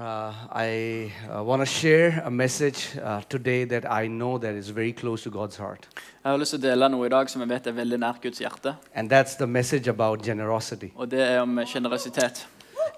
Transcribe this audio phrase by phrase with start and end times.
[0.00, 4.70] Uh, I uh, want to share a message uh, today that I know that is
[4.70, 5.88] very close to God's heart.
[6.24, 8.22] Jeg har lyst til å dele noe i dag som jeg vet er veldig nært
[8.22, 8.72] Guds hjerte.
[8.94, 10.88] And that's the message about generosity.
[10.96, 12.46] Og det er om generøsitet.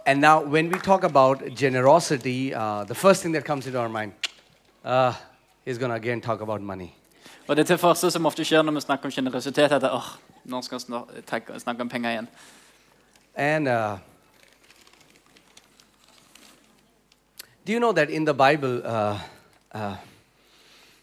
[0.07, 3.89] And now, when we talk about generosity, uh, the first thing that comes into our
[3.89, 4.13] mind,
[4.85, 5.13] uh,
[5.67, 6.95] is going to again talk about money.
[7.49, 10.15] Og det til første som ofte skjer når vi snakker om generøsitet, er at åh,
[10.45, 12.29] nå skal vi snak- tenke- snakke om penger igjen.
[13.35, 13.99] And uh,
[17.65, 19.19] do you know that in the Bible, uh,
[19.73, 19.97] uh,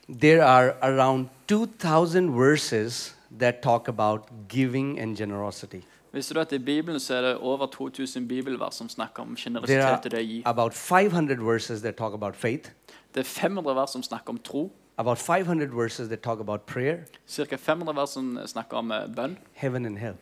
[0.08, 5.84] there are around 2,000 verses that talk about giving and generosity?
[6.13, 9.84] Visste du at I Bibelen så er det over 2000 bibelvers som snakker om There
[9.84, 10.41] are og det å gi.
[10.45, 12.71] about 500 verses that talk about faith,
[13.13, 14.71] Det er 500 vers som snakker om tro.
[14.98, 17.55] about 500 verses that talk about prayer, Ca.
[17.57, 20.16] 500 vers som snakker om eh, bønn heaven and hell.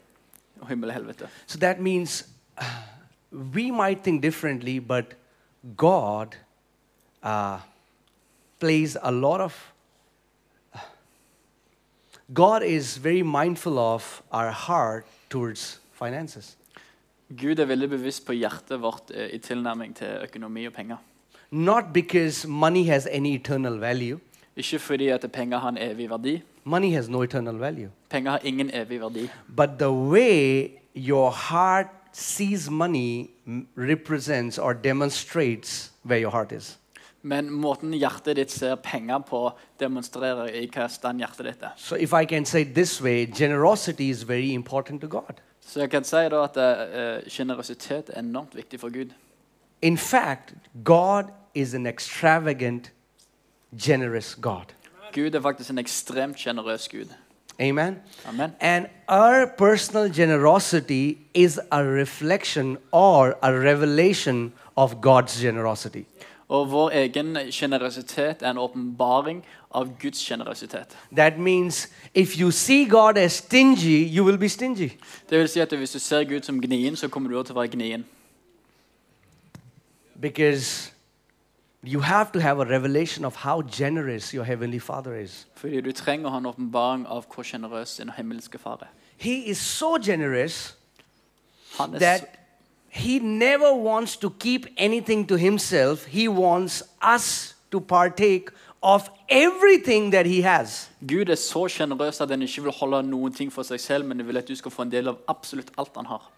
[0.62, 1.27] og himmel og helvete.
[1.48, 2.27] So that means
[2.58, 2.63] uh,
[3.32, 5.05] we might think differently, but
[5.76, 6.35] God
[7.23, 7.59] uh,
[8.59, 9.74] plays a lot of.
[12.34, 16.57] God is very mindful of our heart towards finances.
[17.37, 20.98] Gud er veldig bevisst på hjertet vårt eh, i tilnærming til økonomi og penger.
[21.51, 24.20] Not because money has any eternal value,
[24.55, 26.41] Ikke fordi at penger har en evig verdi.
[26.63, 29.29] money has no eternal value, Penger har ingen evig verdi.
[29.55, 33.29] but the way your heart sees money
[33.76, 36.77] represents or demonstrates where your heart is.
[37.21, 39.41] Men måten hjertet ditt ser penger på,
[39.79, 41.73] demonstrerer i hva stand hjertet ditt er.
[41.77, 45.41] So, if I can say this way, generosity is very important to God.
[45.62, 49.12] Så jeg kan si da at eh, generøsitet er enormt viktig for Gud.
[49.81, 50.53] In fact,
[50.84, 52.91] God is an extravagant,
[53.75, 54.73] generous God.
[55.13, 57.12] Gud er faktisk en ekstremt sjenerøs Gud.
[57.60, 58.02] Amen.
[58.27, 58.52] Amen.
[58.60, 66.06] And our personal generosity is a reflection or a revelation of God's generosity.
[66.47, 70.97] Og vår egen sjenerøsitet er en åpenbaring av Guds sjenerøsitet.
[71.16, 74.90] That means if you see God as stingy, you will be stingy.
[75.30, 77.60] Det vil si at hvis du ser Gud som gnien, så kommer du til å
[77.60, 78.06] være gnien.
[80.22, 80.92] Because
[81.84, 85.46] you have to have a revelation of how generous your Heavenly Father is.
[85.56, 88.92] Fordi du trenger å ha en åpenbaring av hvor sjenerøs din himmelske far er.
[89.18, 90.76] He is so generous
[91.78, 92.40] Han er that
[92.90, 96.06] he never wants to keep anything to himself.
[96.06, 98.50] He wants us to partake
[98.82, 100.90] of everything that he has.
[101.08, 104.28] Gud er så sjenerøs at han ikke vil holde noen ting for seg selv, men
[104.28, 106.32] vil at du skal få en del av absolutt alt han har.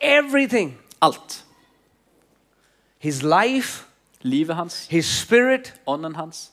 [0.00, 0.78] Everything.
[1.02, 1.44] Alt.
[2.98, 3.84] His life,
[4.26, 6.52] Livet hans, his spirit, ånden hans,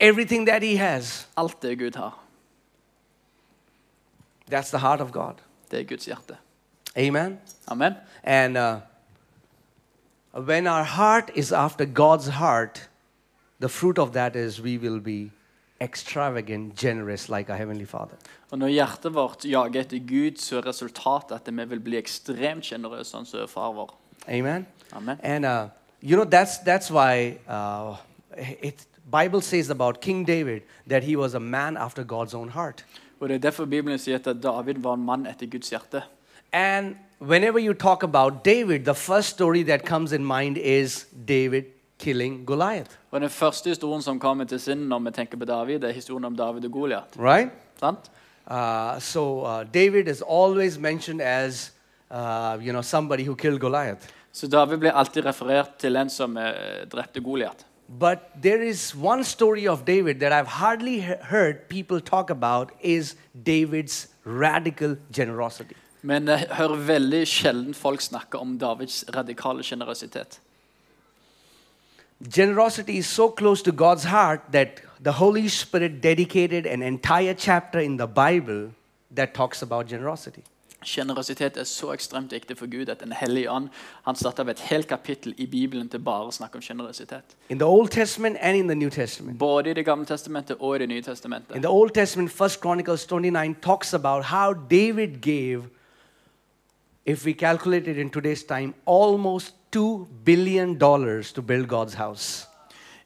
[0.00, 1.28] everything that he has.
[1.36, 2.18] alt det Gud har.
[4.50, 5.34] That's the heart of God.
[5.70, 6.36] Det er Guds hjerte.
[6.96, 7.38] Amen.
[7.66, 7.94] Amen.
[8.22, 8.80] And uh,
[10.46, 12.88] when our heart is after God's heart,
[13.60, 15.30] the fruit of that is we will be
[15.80, 18.16] extravagant, generous like our Heavenly Father.
[18.50, 22.64] Og når hjertet vårt jager etter Gud, så er resultatet at vi vil bli ekstremt
[22.64, 23.94] sjenerøse, sånn som far vår.
[24.28, 24.66] Amen.
[24.92, 25.18] Amen.
[25.22, 25.68] And uh,
[26.04, 27.96] you know that's that's why uh,
[28.62, 32.84] it Bible says about King David that he was a man after God's own heart.
[33.20, 36.02] Og Det er derfor Bibelen sier at David var en mann etter Guds hjerte.
[36.52, 41.62] And whenever you talk about David, the first story that comes in mind is David
[41.98, 45.84] killing Goliath, Og Den første historien som kommer til sinn når vi tenker på David,
[45.84, 47.04] er historien om David og Goliat.
[47.18, 47.50] right?
[47.80, 47.98] Sant?
[48.50, 51.72] Uh, so uh, David is always mentioned as
[52.10, 54.08] uh, you know somebody who killed Goliath.
[54.34, 57.66] Så David blir alltid referert til en som eh, drepte Goliat.
[57.86, 63.14] But there is one story of David that I've hardly heard people talk about is
[63.34, 65.74] David's radical generosity.
[66.02, 70.40] Men jeg hører veldig sjelden folk snakke om Davids radikale sjenerøsitet.
[72.34, 77.78] Generosity is so close to God's heart that the Holy Spirit dedicated an entire chapter
[77.78, 78.70] in the Bible
[79.16, 80.42] that talks about generosity.
[80.84, 83.68] Sjenerøsitet er så ekstremt viktig for Gud at en hellig ånd
[84.04, 87.36] han satte av et helt kapittel i Bibelen til bare å snakke om sjenerøsitet.
[87.48, 89.38] In the Old Testament and in the New Testament.
[89.38, 91.56] Både i Det gamle testamentet og i Det nye testamentet.
[91.56, 95.68] In the Old Testament, 1 Chronicles 29 talks about how David gave,
[97.06, 102.46] if we calculate it in today's time, almost $2 billion to build God's house.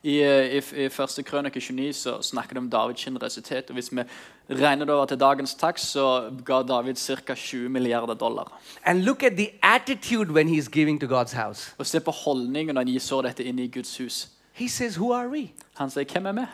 [0.02, 3.70] I, eh, i, I første krønike 29 så snakker det om Davids generøsitet.
[3.70, 4.02] og Hvis vi
[4.50, 7.34] regner det over til dagens takst, så ga David ca.
[7.34, 8.60] 20 milliarder dollar.
[8.84, 11.74] And look at the attitude when he's giving to God's house.
[11.78, 14.28] Og Se på holdningen når han så dette inn i Guds hus.
[14.68, 15.50] Says, Who are we?
[15.74, 16.46] Han sier, 'Hvem er vi?'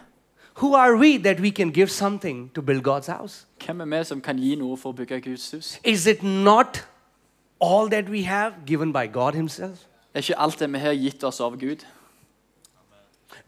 [0.57, 3.47] Who are we that we can give something to build God's house?
[3.65, 5.81] Hvem er vi som kan gi noe for å bygge Guds hus?
[5.85, 6.87] Is it not
[7.61, 9.79] all that we have given by God Himself?
[10.15, 11.85] Er ikke alt det vi har gitt oss av Gud?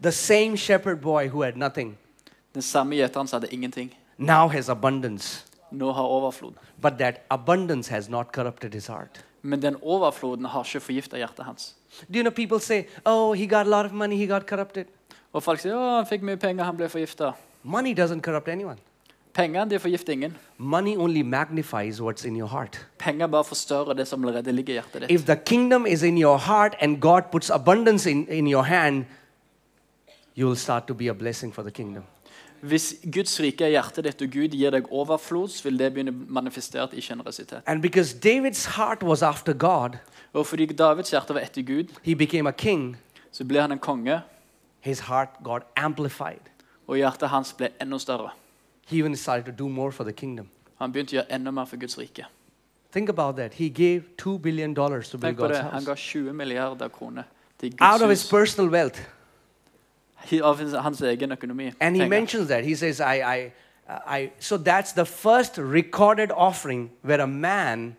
[0.01, 1.97] The same shepherd boy who had nothing
[2.53, 5.43] Den samme gjeteren som hadde ingenting, now has abundance.
[5.71, 6.53] nå har overflod.
[6.81, 9.23] But that abundance has not corrupted his heart.
[9.41, 11.75] Men den overfloden har ikke forgifta hjertet hans.
[12.07, 14.85] Do you know people say, oh, he got a lot of money, he got corrupted?
[15.33, 17.33] Og folk sier å, han fikk mye penger, han ble forgifta.
[17.63, 18.77] Money doesn't corrupt anyone.
[19.37, 20.35] Pengene de forgifter ingen.
[20.57, 22.79] Money only magnifies what's in your heart.
[22.97, 25.11] Penger bare forstørrer det som allerede ligger i hjertet ditt.
[25.11, 29.05] If the kingdom is in your heart and God puts abundance in, in your hand,
[30.37, 32.03] you will start to be a blessing for the kingdom.
[32.61, 36.11] Hvis Guds rike er hjertet ditt, og Gud gir deg overflod, så vil det begynne
[36.27, 37.61] manifestert i generøsitet.
[37.67, 39.97] And because David's heart was after God,
[40.33, 42.97] Og fordi Davids hjerte var etter Gud, he became a king.
[43.31, 44.21] så ble han en konge,
[44.79, 46.41] His heart got amplified.
[46.87, 48.29] og hjertet hans ble enda større.
[48.87, 50.47] He even started to do more for the kingdom.
[50.79, 52.25] Han begynte å gjøre enda mer for Guds rike.
[52.93, 53.53] Think about that.
[53.53, 55.85] He gave $2 billion to build God's det, Han house.
[55.85, 57.23] ga 20 milliarder kroner
[57.59, 58.99] til Out of Guds his personal wealth.
[60.29, 61.71] Hi- av hans- hans egen økonomi.
[61.79, 62.09] And he Penger.
[62.19, 62.63] mentions that.
[62.63, 63.51] He says, I, I,
[64.19, 67.95] I, so that's the first recorded offering where a man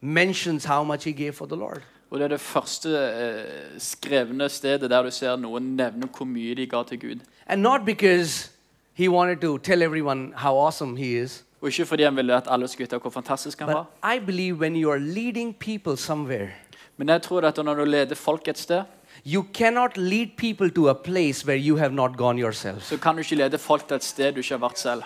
[0.00, 1.82] mentions how much he gave for the Lord.
[2.10, 3.44] Og Det er det første eh,
[3.78, 7.20] skrevne stedet der du ser noen nevne hvor mye de ga til Gud.
[7.46, 8.50] And not because
[8.94, 12.42] he wanted to tell everyone how awesome he is, Og Ikke fordi han ville at
[12.50, 13.86] alle skulle vite hvor fantastisk han var.
[14.16, 16.48] I believe when you are leading people somewhere,
[16.96, 18.82] Men jeg tror at når du leder folk et sted,
[19.24, 22.82] you cannot lead people to a place where you have not gone yourself.
[22.82, 25.02] så kan du ikke lede folk til et sted du ikke har vært selv.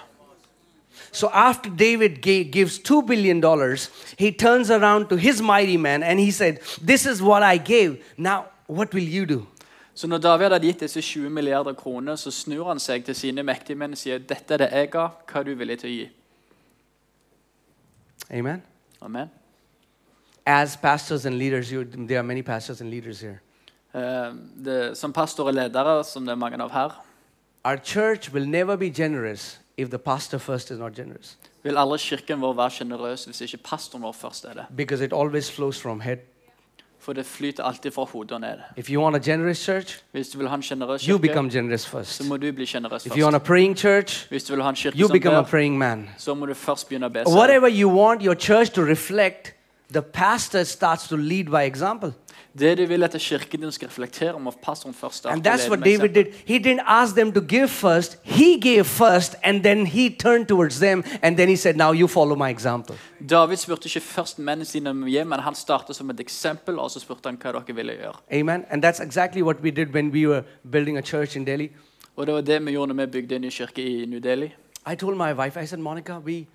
[1.12, 3.42] So after David ga- gives $2 billion,
[4.18, 6.56] he turns around to his mighty man and he said,
[6.86, 7.96] This is what I gave.
[8.16, 9.46] Now, what will you do?
[9.94, 13.42] Så når David hadde gitt disse 20 milliarder kroner, så snur han seg til sine
[13.42, 15.92] mektige menn og sier dette er det jeg ga, hva er du villig til å
[15.92, 16.08] gi?
[18.30, 18.62] Amen.
[19.02, 19.30] Amen.
[20.46, 23.40] As pastors and leaders, you, there are many pastors and leaders here.
[23.96, 24.32] Eh,
[24.64, 27.02] det, som pastor og ledere, som det er mange av her,
[27.64, 31.98] Our church will never be generous if the pastor first is not generous vil aldri
[31.98, 34.64] kirken vår være sjenerøs hvis ikke pastoren vår først er det.
[34.76, 36.16] because it always flows from head.
[37.00, 38.58] For det flyter alltid fra hodet og ned.
[38.76, 41.50] If you want a generous church, Hvis du vil ha en sjenerøs you kirke, become
[41.50, 42.10] generous first.
[42.10, 43.46] så må du bli sjenerøs If you want a først.
[43.46, 46.08] praying church, Hvis du vil ha en kirke you som become a ber, praying man.
[46.18, 47.36] så må du først begynne å be selv.
[47.36, 49.54] Whatever you want your church to reflect,
[49.92, 52.12] the pastor starts to lead by example.
[52.58, 55.84] Det du vil at kirken din skal reflektere, må pastoren først starte And that's what
[55.84, 56.26] David did.
[56.46, 58.18] He didn't ask them to give first.
[58.22, 62.08] He gave first, and then he turned towards them, and then he said, Now you
[62.08, 62.96] follow my example.
[63.30, 66.90] David spurte ikke først mennene sine om gi, men han startet som et eksempel, og
[66.90, 68.16] så spurte han hva dere ville gjøre.
[68.32, 68.64] Amen.
[68.70, 70.42] And that's exactly what we did when we were
[70.72, 71.70] building a church in Delhi.
[72.16, 74.54] Og det var det vi gjorde når vi bygde en ny kirke i New Delhi.
[74.92, 76.46] I told my wife, I said, Monica, we,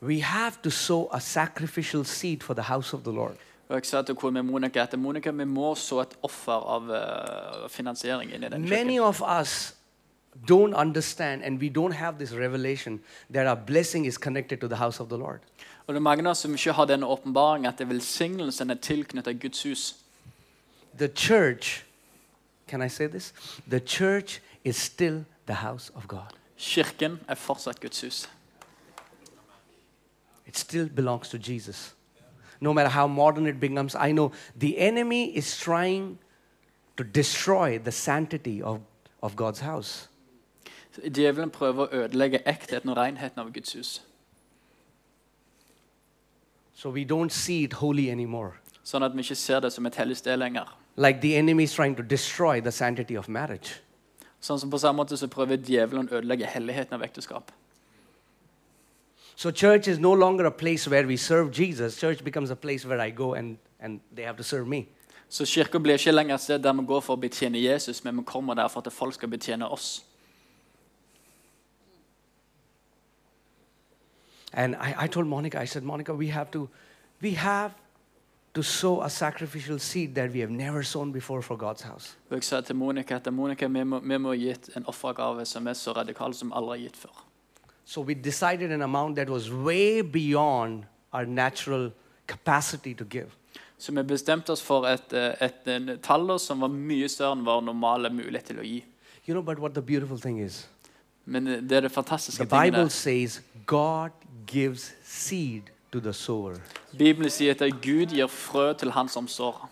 [0.00, 3.36] we have to sow a sacrificial seed for the house of the Lord.
[3.68, 6.90] Og jeg sa til kona mi Monica at Monica, vi må så et offer av
[6.90, 9.00] eh, finansiering inn i den Many kirken.
[9.00, 9.74] of us
[10.50, 13.00] don't understand and we don't have this revelation
[13.32, 15.40] that our blessing is connected to the house of the Lord.
[15.86, 19.96] Og det er mange som ikke har denne åpenbaringen at velsignelsen er tilknyttet Guds hus.
[20.98, 21.84] The church,
[22.68, 23.32] can I say this?
[23.70, 26.32] The church is still the house of God.
[26.58, 28.28] Kirken er fortsatt Guds hus.
[30.48, 31.94] It still belongs to Jesus.
[32.60, 36.18] No matter how modern it becomes, I know the enemy is trying
[36.96, 38.80] to destroy the sanctity of,
[39.22, 40.08] of God's house.
[40.98, 44.00] Djevelen prøver å ødelegge ektheten og renheten av Guds hus.
[46.74, 48.58] So we don't see it holy anymore.
[48.82, 50.66] Sånn at vi ikke ser det som et hellig sted lenger.
[50.96, 53.78] Like the enemy is trying to destroy the sanctity of marriage.
[54.40, 57.52] Sånn som På samme måte så prøver djevelen å ødelegge helligheten av ekteskap.
[59.38, 61.96] So church is no longer a place where we serve Jesus.
[61.96, 64.88] Church becomes a place where I go and, and they have to serve me.
[65.28, 68.16] Så Kirka blir ikke lenger et sted der vi går for å betjene Jesus, men
[68.16, 70.04] vi kommer der for at folk skal betjene oss.
[74.52, 76.68] And I, I told Monica, I said, Monica, we have to,
[77.22, 77.70] we have
[78.54, 82.16] to sow a sacrificial seed that we have never sown before for God's house.
[82.30, 85.74] Jeg sa til Monica at Monica, vi må, vi må gi en offergave som er
[85.74, 87.27] så radikal som aldri gitt før.
[87.88, 91.90] So we decided an amount that was way beyond our natural
[92.26, 93.30] capacity to give.
[93.78, 97.62] Så vi bestemte oss for et, eh, et, tall som var mye større enn vår
[97.64, 98.84] normale mulighet til å gi.
[99.26, 100.68] You know, but what the beautiful thing is,
[101.24, 102.90] Men eh, det er det fantastiske the Bible tingene.
[102.90, 104.10] says God
[104.46, 106.56] gives seed to the sower,
[106.98, 109.68] Bibelen sier at Gud gir frø til han som sår.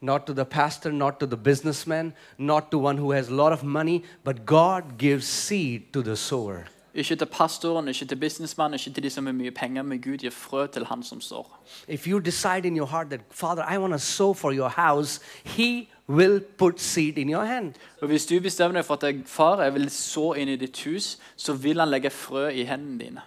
[0.00, 3.52] not to the pastor, not to the businessman, not to one who has a lot
[3.52, 6.66] of money, but God gives seed to the sower.
[6.94, 10.22] Ikke til pastoren, ikke til businessmannen, ikke til de som har mye penger, men Gud
[10.22, 11.60] gir frø til han som står.
[11.88, 15.20] If you decide in your heart that, Father, I want to sow for your house,
[15.44, 17.74] He will put seed in your hand.
[18.00, 20.84] Og Hvis du bestemmer deg for at jeg, far, jeg vil så inn i ditt
[20.84, 23.20] hus, så vil han legge frø i hendene dine.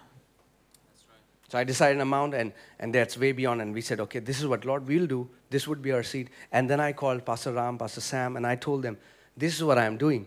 [1.48, 3.62] So I decided an amount, and, and that's way beyond.
[3.62, 5.28] And we said, okay, this is what Lord will do.
[5.50, 6.28] This would be our seed.
[6.52, 8.98] And then I called Pastor Ram, Pastor Sam, and I told them,
[9.36, 10.26] this is what I am doing.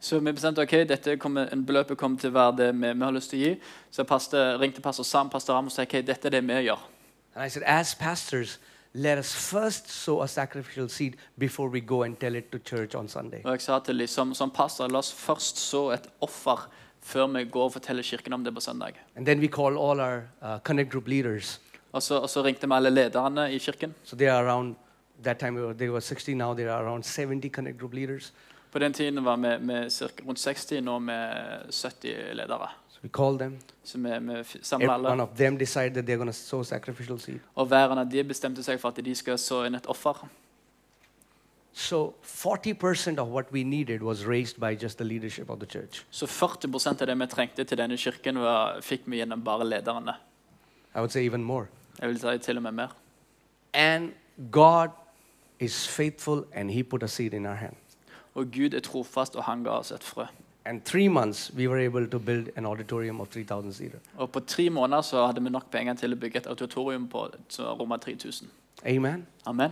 [0.00, 3.04] Så vi bestemte ok, dette kommer, en beløpet kommer til å være det vi, vi
[3.04, 3.54] har lyst til å gi.
[3.90, 6.88] Så jeg ringte pastor Sam pastor Ram og sa ok, dette er det vi gjør.
[7.34, 8.58] And I said, as pastors,
[8.94, 12.94] let us first sow a sacrificial seed before we go and tell it to church
[12.94, 13.40] on Sunday.
[13.44, 16.68] Og jeg sa til dem som, som pastor, la oss først så et offer
[17.02, 19.00] før vi går og forteller kirken om det på søndag.
[19.16, 21.60] And then we call all our uh, connect group leaders.
[21.92, 23.94] Og så, og så ringte vi alle lederne i kirken.
[24.04, 24.76] So they are around,
[25.22, 28.32] that time they were 60, now they are around 70 connect group leaders.
[28.72, 32.68] På den tiden var vi, vi cirka rundt 60, nå med 70 ledere.
[32.88, 33.58] So we call them.
[33.84, 34.34] Så vi, vi
[34.70, 34.82] dem.
[34.82, 37.40] Every one of them decide that they're going to sow sacrificial seed.
[37.54, 40.24] Og hver av de bestemte seg for at de skal så inn et offer.
[41.72, 46.04] So 40% of what we needed was raised by just the leadership of the church.
[46.10, 50.16] Så 40 av det vi trengte til denne kirken, var, fikk vi gjennom bare lederne.
[50.94, 51.66] I would say even more.
[52.00, 52.96] Jeg vil si til og med mer.
[53.74, 54.12] And
[54.50, 54.88] God
[55.60, 57.76] is faithful and He put a seed in our hand.
[58.34, 60.24] Og Gud er trofast, og han ga oss et frø.
[60.64, 63.98] And three months, we were able to build an auditorium of 3,000 seater.
[64.16, 67.26] Og på tre måneder så hadde vi nok penger til å bygge et auditorium på
[67.48, 68.48] som rommet 3000.
[68.86, 69.26] Amen.
[69.46, 69.70] Amen.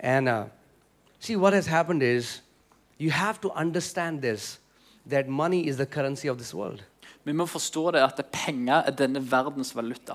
[0.00, 0.44] And uh,
[1.18, 2.42] see, what has happened is
[2.98, 4.60] you have to understand this
[5.10, 6.82] that money is the currency of this world.
[7.24, 10.14] Vi må forstå det at penger er denne verdens valuta.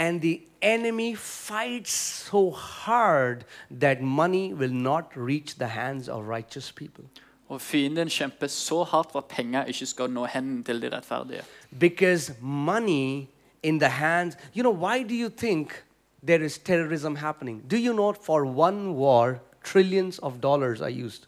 [0.00, 3.44] And the enemy fights so hard
[3.80, 7.04] that money will not reach the hands of righteous people.
[7.48, 11.42] Og fienden kjemper så hardt for at penger ikke skal nå hendene til de rettferdige.
[11.80, 13.26] Because money
[13.62, 15.84] in the hands, you know, why do you think
[16.26, 17.62] there is terrorism happening?
[17.70, 21.26] Do you know for one war, trillions of dollars are used?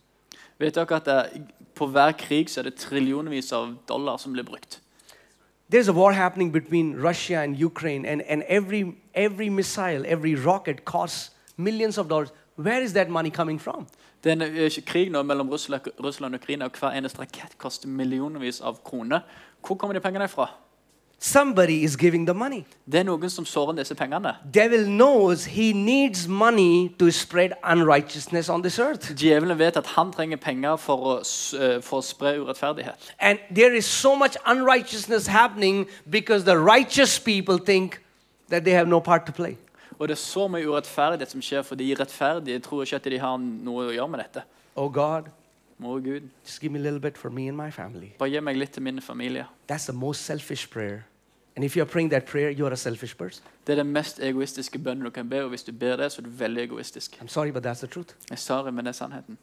[0.59, 1.43] Vet dere at det,
[1.75, 4.81] På hver krig så er det trillionvis av dollar som blir brukt.
[5.73, 10.85] There's a war happening between Russia and Ukraine, and, and every, every missile, every rocket
[10.85, 12.31] costs millions of dollars.
[12.57, 13.87] Where is that money coming from?
[14.25, 17.89] Det er en krig nå mellom Russland, Russland og Ukraina, og hver eneste rakett koster
[17.89, 19.21] millionvis av kroner.
[19.67, 20.51] Hvor kommer de pengene fra?
[21.25, 22.65] Somebody is giving the money.
[22.85, 24.33] Det er noen som sår inn disse pengene.
[24.51, 29.13] Devil knows he needs money to spread unrighteousness on this earth.
[29.15, 31.13] Djevelen vet at han trenger penger for å,
[31.87, 33.13] for å spre urettferdighet.
[33.21, 38.01] And there is so much unrighteousness happening because the righteous people think
[38.49, 39.55] that they have no part to play.
[40.01, 43.23] Og det er så mye urettferdighet som skjer, for de rettferdige tror ikke at de
[43.23, 44.43] har noe å gjøre med dette.
[44.75, 45.31] Oh God,
[45.79, 48.11] Må Gud, just give me a little bit for me and my family.
[48.19, 49.47] bare gi meg litt til min familie.
[49.71, 51.07] That's the most selfish prayer.
[51.57, 53.43] And if you're praying that prayer, you're a selfish person.
[53.67, 56.21] Det er den mest egoistiske bønnen du kan be, og hvis du ber det, så
[56.21, 57.19] er du veldig egoistisk.
[57.23, 58.09] I'm sorry, but that's the truth.
[58.31, 59.39] Jeg er sorry, men det er sannheten.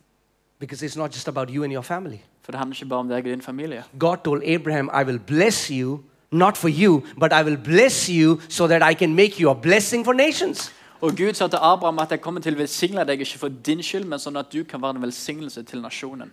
[0.59, 2.17] Because it's not just about you and your family.
[2.43, 3.83] For det handler ikke bare om deg og din familie.
[3.99, 5.99] God told Abraham, I will bless you,
[6.31, 9.53] not for you, but I will bless you so that I can make you a
[9.53, 10.73] blessing for nations.
[11.01, 13.83] Og Gud sa til Abraham at jeg kommer til å velsigne deg ikke for din
[13.83, 16.31] skyld, men sånn at du kan være en velsignelse til nasjonen.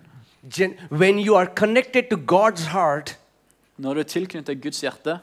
[0.57, 3.19] Gen- When you are connected to God's heart,
[3.79, 5.19] Når du er tilknyttet Guds hjerte,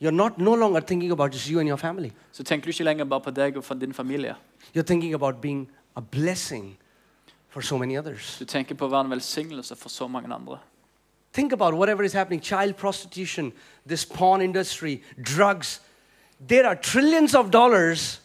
[0.00, 2.12] you're not no longer thinking about just you and your family.
[2.32, 4.34] så tenker du ikke lenger bare på deg og for din familie.
[4.74, 6.76] You're thinking about being a blessing
[7.48, 8.36] for so many others.
[8.38, 10.58] Du tenker på å være en velsignelse for så mange andre.
[11.32, 13.52] Think about whatever is happening child prostitution,
[13.86, 15.80] this pawn industry, drugs.
[16.46, 18.20] There are trillions of dollars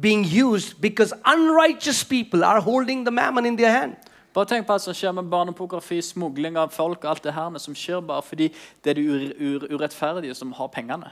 [0.00, 3.96] being used because unrighteous people are holding the mammon in their hand.
[4.34, 7.74] Bare tenk på alt som skjer med smugling av folk og alt det her som
[7.74, 8.52] skjer bare fordi
[8.84, 11.10] det er urettferdige som har pengene.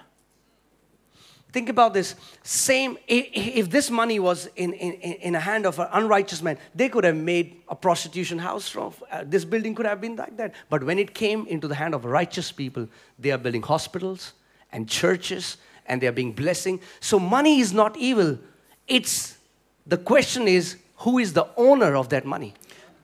[1.53, 2.17] Think about this.
[2.43, 6.91] Same, if this money was in, in, in a hand of an unrighteous man, they
[6.91, 10.53] could have made a prostitution house from, uh, this building could have been like that.
[10.69, 14.35] But when it came into the hand of righteous people, they are building hospitals
[14.71, 15.57] and churches
[15.87, 16.79] and they are being blessing.
[17.01, 18.39] So money is not evil.
[18.87, 19.39] It's,
[19.87, 22.53] the question is, who is the owner of that money?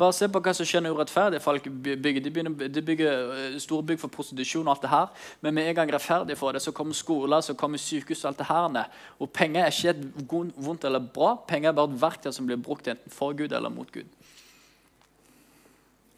[0.03, 2.23] Bare se på hva som skjer når urettferdige folk bygger.
[2.25, 5.27] De, begynner, de bygger eh, store bygg for prostitusjon og alt det her.
[5.45, 8.43] Men med en gang rettferdige får det, så kommer skoler, så kommer sykehus og alt
[8.43, 8.69] det her.
[8.75, 8.99] ned.
[9.23, 11.37] Og penger er ikke et vondt eller bra.
[11.49, 14.11] Penger er bare et verktøy som blir brukt enten for Gud eller mot Gud.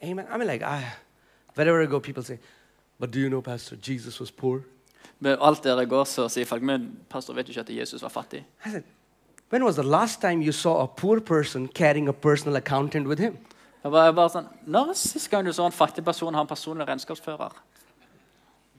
[0.01, 0.25] Amen.
[0.33, 0.83] I mean, like, I,
[1.55, 2.37] wherever I go, people say,
[2.99, 4.61] but do you know, Pastor, Jesus was poor?
[5.19, 8.01] Med alt der jeg går, så sier folk men pastor vet du ikke at Jesus
[8.01, 8.45] var fattig.
[8.65, 8.83] I said,
[9.49, 13.21] when was the last time you saw a poor person carrying a personal accountant with
[13.21, 13.37] him?
[13.85, 16.47] Jeg var bare sånn, Når er sist gang du så en fattig person ha en
[16.49, 17.51] personlig regnskapsfører?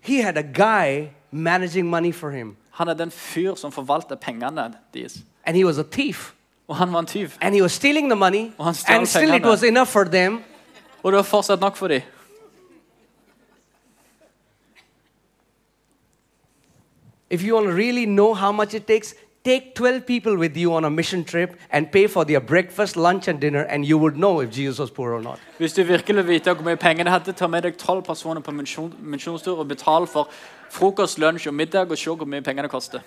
[0.00, 4.74] he had a guy managing money for him, Han er den fyr som forvalter pengene
[4.94, 5.18] deres.
[5.44, 6.32] and he was a thief.
[6.68, 7.30] Og han var en tyv.
[7.40, 9.48] And he was stealing the money, Og han stjal and still it pengene.
[9.48, 10.42] was enough for them.
[11.02, 12.02] Og det var fortsatt nok for dem.
[17.30, 19.14] If you want to really know how much it takes,
[19.46, 23.28] take 12 people with you on a mission trip and pay for their breakfast, lunch,
[23.28, 25.38] and dinner, and you would know if Jesus was poor or not.
[25.58, 28.40] Hvis du virkelig vil vite hvor mye penger det hadde, ta med deg tolv personer
[28.40, 28.52] på
[29.00, 30.30] misjonstur og betal for
[30.70, 33.00] frokost, lunsj og middag, og se hvor mye penger det koster.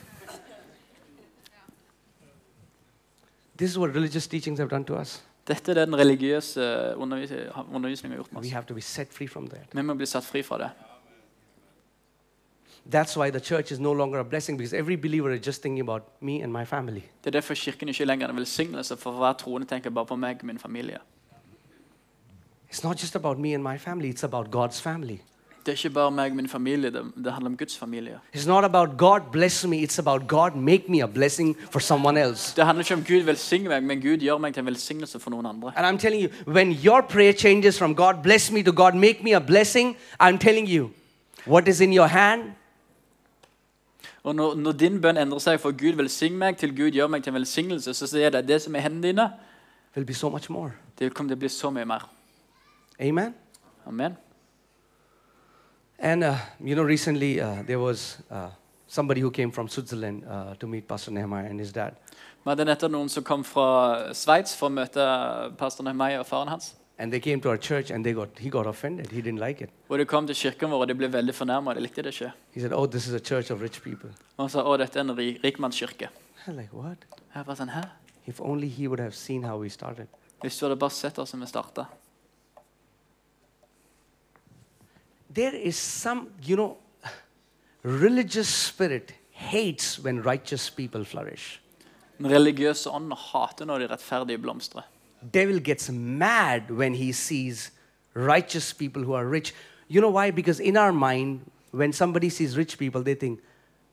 [3.58, 5.22] This is what religious teachings have done to us.
[5.48, 6.62] Dette er det den religiøse
[6.96, 9.68] undervisningen har gjort med We have to be set free from that.
[9.74, 10.70] Vi må bli satt fri fra det.
[12.92, 15.82] That's why the church is no longer a blessing because every believer is just thinking
[15.82, 17.04] about me and my family.
[17.24, 20.16] Det er derfor Kirken ikke lenger er en velsignelse, for hver troende tenker bare på
[20.16, 20.98] meg og min familie.
[22.72, 25.18] It's not just about me and my family, it's about God's family.
[25.66, 28.20] Det er ikke bare meg og min familie, det, handler om Guds familie.
[28.36, 32.22] It's not about God bless me, it's about God make me a blessing for someone
[32.22, 32.56] else.
[32.56, 35.30] Det handler ikke om Gud velsigner meg, men Gud gjør meg til en velsignelse for
[35.30, 35.74] noen andre.
[35.76, 39.24] And I'm telling you, when your prayer changes from God bless me to God make
[39.24, 40.90] me a blessing, I'm telling you,
[41.46, 42.42] what is in your hand
[44.24, 47.24] Og når, når din bønn endrer seg fra Gud velsign meg til Gud gjør meg
[47.24, 49.30] til en velsignelse, så sier det det som er hendene dine,
[49.96, 50.72] will be so much more.
[51.00, 52.04] det kommer til å bli så mye mer.
[53.00, 53.34] Amen.
[53.88, 54.18] Amen.
[56.00, 58.50] And uh, you know, recently uh, there was uh,
[58.88, 61.96] somebody who came from Switzerland uh, to meet Pastor Nehemiah and his dad.
[62.46, 65.04] Men det er noen som kom fra Sveits for å møte
[65.60, 66.72] pastor Nehemiah og faren hans.
[67.00, 69.08] And they came to our church and they got, he got offended.
[69.12, 69.70] He didn't like it.
[69.90, 71.74] Og De kom til kirken vår og de ble veldig fornærma.
[71.74, 72.32] De likte det ikke.
[72.52, 74.10] He said, Oh, this is a church of rich people.
[74.38, 76.10] Og han sa å, dette er en ri- rikmannskirke.
[76.48, 77.06] I'm like, What?
[77.36, 77.86] Jeg bare sånn, hæ?
[78.28, 80.08] If only he would have seen how we started.
[80.44, 81.86] Hvis du hadde bare sett oss som vi startet.
[85.34, 86.78] There is some, you know,
[87.84, 91.60] religious spirit hates when righteous people flourish.
[92.18, 94.84] Den religiøse ånden hater når de rettferdige blomstrer.
[95.22, 97.72] Devil gets mad when he sees
[98.14, 99.54] righteous people who are rich.
[99.88, 100.32] You know why?
[100.32, 101.42] Because in our mind,
[101.72, 103.40] when somebody sees rich people, they think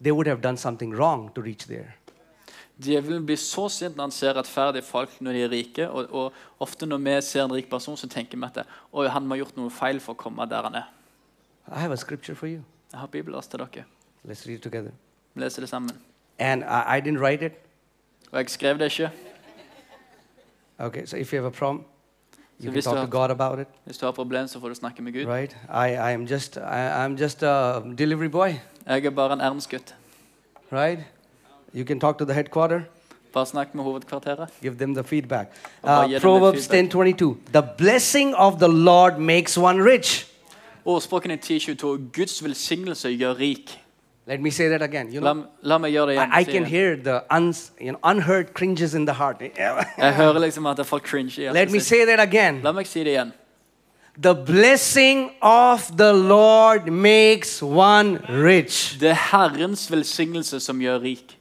[0.01, 1.95] they would have done something wrong to reach there.
[2.79, 5.89] Djevelen blir så sint når han ser rettferdige folk når de er rike.
[5.91, 9.25] Og, og ofte når vi ser en rik person, så tenker vi at Oi, han
[9.25, 10.91] må ha gjort noe feil for å komme der han er.
[11.73, 12.61] I have a scripture for you.
[12.93, 13.85] Jeg har bibelvers til dere.
[14.25, 14.93] Let's read it together.
[15.35, 15.97] Vi leser det sammen.
[16.39, 17.53] And I, I didn't write it.
[18.33, 19.11] Og jeg skrev det ikke.
[20.81, 21.85] Okay, so if you have a problem,
[22.61, 25.03] you can talk to God about it, Hvis du har problem, så får du snakke
[25.03, 25.27] med Gud.
[25.35, 25.57] right?
[25.69, 26.61] I, I am just, I,
[27.07, 28.49] I'm just a delivery boy,
[28.87, 29.95] Jeg er bare en ærensgutt.
[30.73, 31.01] right?
[31.75, 32.81] You can talk to the headquarter,
[33.33, 34.49] Bare snakk med hovedkvarteret.
[34.63, 35.53] give them the feedback.
[35.85, 37.21] Uh, Proverbs feedback.
[37.21, 37.37] 10:22.
[37.53, 40.27] The blessing of the Lord makes one rich.
[40.85, 43.81] Ordspråkene i 1022 Guds velsignelse gjør rik.
[44.29, 45.13] Let me say that again.
[45.13, 46.33] You La, know, la meg gjøre det igjen.
[46.35, 49.41] I, I can hear the uns, you know, unheard cringes in the heart.
[49.99, 52.61] Jeg hører liksom at folk cringe i Let me say that again.
[52.63, 53.33] La meg si det igjen.
[54.19, 58.99] The blessing of the Lord makes one rich.
[59.01, 61.39] Det er Herrens velsignelse som gjør rik.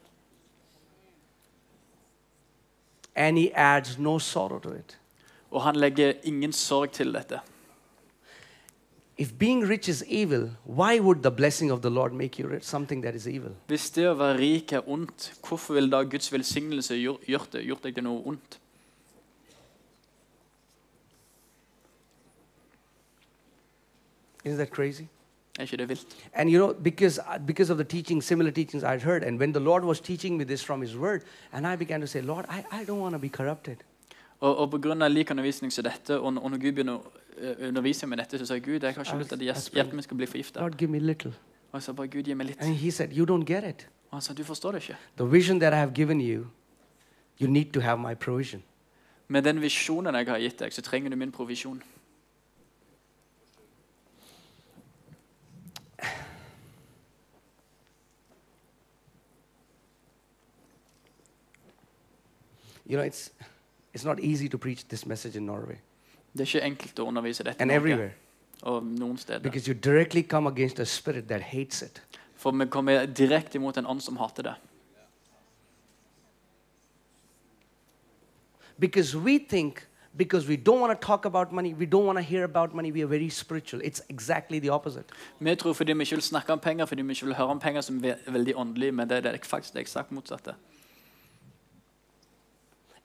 [3.15, 4.97] And he adds no sorrow to it.
[5.51, 7.39] Og han legger ingen sorg til dette.
[9.17, 12.63] If being rich is evil, why would the blessing of the Lord make you rich?
[12.63, 13.55] Something that is evil.
[13.67, 17.87] Hvis det å være rik er ondt, hvorfor vil da Guds velsignelse gjort, det, gjort
[17.87, 18.59] deg til noe ondt?
[24.43, 25.07] Isn't that crazy?
[25.57, 26.07] Er ikke det vilt?
[26.33, 29.61] And you know, because, because of the teaching, similar teachings I'd heard, and when the
[29.61, 31.23] Lord was teaching me this from His Word,
[31.53, 33.77] and I began to say, Lord, I, I don't want to be corrupted.
[34.39, 35.07] Og, og pga.
[35.07, 38.45] lik undervisning som dette, og, og når Gud begynner å eh, undervise meg dette, så
[38.45, 40.65] sa Gud, jeg har ikke lyst til at hjertet mitt skal bli forgifta.
[40.65, 42.91] Og jeg sa bare Gud, gi meg litt.
[42.93, 43.15] Said.
[44.09, 44.97] Og han sa du forstår det ikke.
[45.17, 46.47] The vision that I have given you,
[47.41, 48.63] you need to have my provision.
[49.27, 51.83] Med den visjonen jeg har gitt deg, så trenger du min provisjon.
[62.87, 63.31] You know, it's,
[63.95, 65.77] it's not easy to preach this message in Norway
[66.33, 68.11] Det er ikke enkelt å undervise dette and everywhere
[68.61, 69.39] og noen steder.
[69.39, 72.01] because you directly come against a spirit that hates it.
[72.35, 74.53] For vi kommer direkte imot en ånd som hater det.
[78.79, 79.85] Because we think,
[80.17, 82.91] because we don't want to talk about money, we don't want to hear about money,
[82.91, 83.81] we are very spiritual.
[83.81, 85.05] It's exactly the opposite.
[85.39, 87.59] Vi tror fordi vi ikke vil snakke om penger, fordi vi ikke vil høre om
[87.59, 90.53] penger som er veldig åndelig, men det er det faktisk det eksakt motsatte.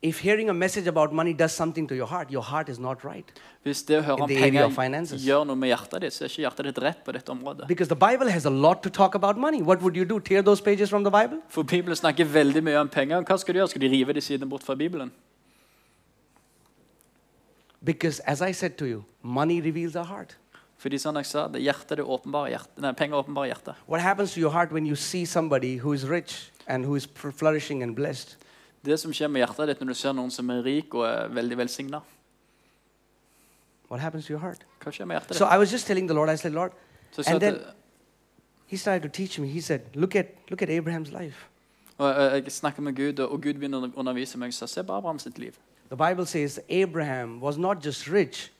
[0.03, 3.05] If hearing a message about money does something to your heart, your heart is not
[3.05, 3.31] right.
[3.63, 6.69] Hvis det å høre om penger gjør noe med hjertet ditt, så er ikke hjertet
[6.71, 7.69] ditt rett på dette området.
[7.69, 9.61] Because the Bible has a lot to talk about money.
[9.61, 10.19] What would you do?
[10.19, 11.43] Tear those pages from the Bible?
[11.49, 13.21] For Bibelen snakker veldig mye om penger.
[13.29, 13.75] Hva skal du gjøre?
[13.75, 15.13] Skal de rive de sidene bort fra Bibelen?
[17.85, 20.37] Because as I said to you, money reveals our heart.
[20.81, 22.79] Fordi som jeg sa, det er hjertet det åpenbare hjertet.
[22.81, 23.77] Nei, penger åpenbare hjertet.
[23.87, 27.05] What happens to your heart when you see somebody who is rich and who is
[27.37, 28.39] flourishing and blessed?
[28.85, 31.29] Det som skjer med hjertet ditt når du ser noen som er rik og er
[31.29, 32.01] veldig velsigna.
[33.91, 34.65] What happens to your heart?
[34.83, 35.55] Hva skjer med hjertet So ditt?
[35.55, 36.73] I was just telling the Lord, I said, Lord,
[37.13, 37.61] sa and then
[38.67, 39.49] He started to teach me.
[39.49, 41.47] He said, Look at look at Abraham's life.
[41.99, 44.55] og jeg snakker med Gud, og Gud begynner å undervise meg.
[44.55, 45.53] Så se på Abrahams liv.
[45.91, 48.53] The Bible says Abraham was not just rich,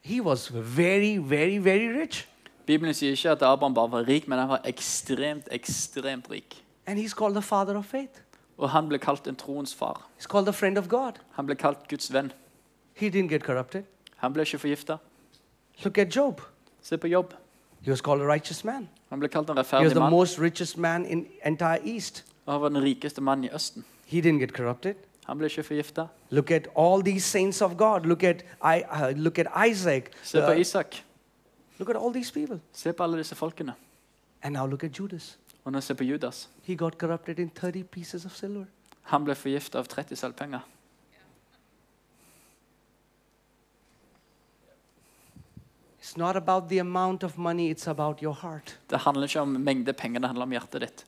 [0.00, 2.28] he was very, very, very rich.
[2.66, 6.64] Bibelen sier ikke at Abraham bare var rik, men han var ekstremt, ekstremt rik.
[6.86, 8.22] And he's called the father of faith.
[8.62, 10.04] Og han ble kalt en troens far.
[10.18, 11.12] He's called the friend of God.
[11.36, 12.32] Han ble kalt Guds venn.
[12.94, 13.82] He didn't get corrupted.
[14.16, 14.96] Han ble ikke forgifta.
[15.84, 16.40] Look at Job.
[16.82, 17.34] Se på jobb.
[17.82, 18.88] He was called a righteous man.
[19.10, 20.10] Han ble kalt en He was rettferdig the mann.
[20.10, 22.24] most richest man in entire East.
[22.46, 23.84] Og han var den rikeste mannen i Østen.
[24.06, 24.94] He didn't get corrupted.
[25.26, 26.06] Han ble ikke forgifta.
[26.30, 28.00] Look at all these saints of God.
[28.06, 30.02] Look at I, uh, look at Isaac.
[30.22, 30.96] Se på Uh, Isak.
[31.78, 32.60] look at all these people.
[32.72, 33.74] Se på alle disse folkene.
[34.42, 35.38] And now look at Judas.
[35.64, 36.48] Og nå se på Judas.
[36.62, 38.64] He got corrupted in 30 pieces of silver.
[39.02, 40.60] Han ble forgifta av 30 sølvpenger.
[46.02, 48.78] It's not about the amount of money, it's about your heart.
[48.90, 51.06] Det handler ikke om mengde penger, det handler om hjertet ditt.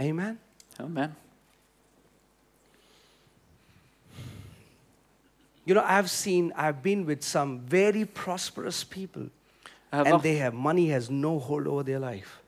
[0.00, 0.38] Amen.
[0.78, 1.16] Amen.
[5.64, 9.30] You know, I've seen, I've been with some very prosperous people,
[9.92, 12.38] and they have money has no hold over their life.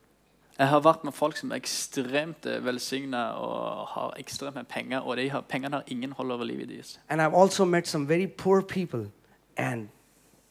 [0.58, 5.16] jeg har vært med folk som er ekstremt velsigna og har ekstremt med penger, og
[5.16, 7.00] de har, pengene har ingen hold over livet deres.
[7.08, 9.10] And I've also met some very poor people,
[9.56, 9.88] and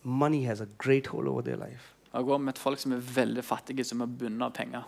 [0.03, 1.95] money has a great hold over their life.
[2.13, 4.83] Jeg har med folk som er veldig fattige, som er bundet av penger.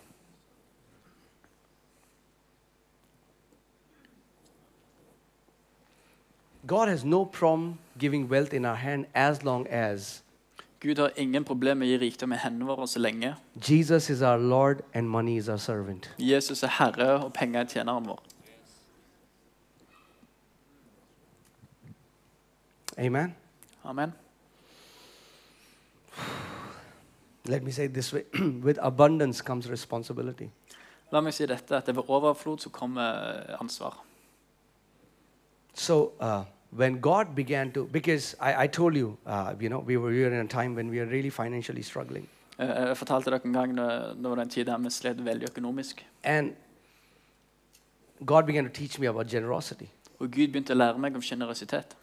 [6.67, 10.24] God has no problem giving wealth in our hand as long as
[10.85, 13.31] Gud har ingen problem med å gi rikdom i hendene våre så lenge.
[13.57, 16.11] Jesus is our Lord and money is our servant.
[16.21, 18.19] Jesus er herre, og penger er tjeneren vår.
[23.01, 23.33] Amen.
[23.83, 24.13] Amen.
[27.45, 28.23] Let me say it this way
[28.63, 30.51] with abundance comes responsibility.
[31.11, 34.03] La meg si dette, at det ved overflod så kommer ansvar.
[35.73, 36.45] So uh,
[36.75, 40.27] when God began to, because I, I told you, uh, you know, we were here
[40.27, 42.27] in a time when we were really financially struggling.
[42.59, 43.83] Jeg fortalte dere en gang da
[44.15, 46.05] det var den tid der vi slet veldig økonomisk.
[46.23, 46.53] And
[48.25, 49.85] God began to teach me about generosity.
[50.19, 51.97] Og Gud begynte å lære meg om generøsitet.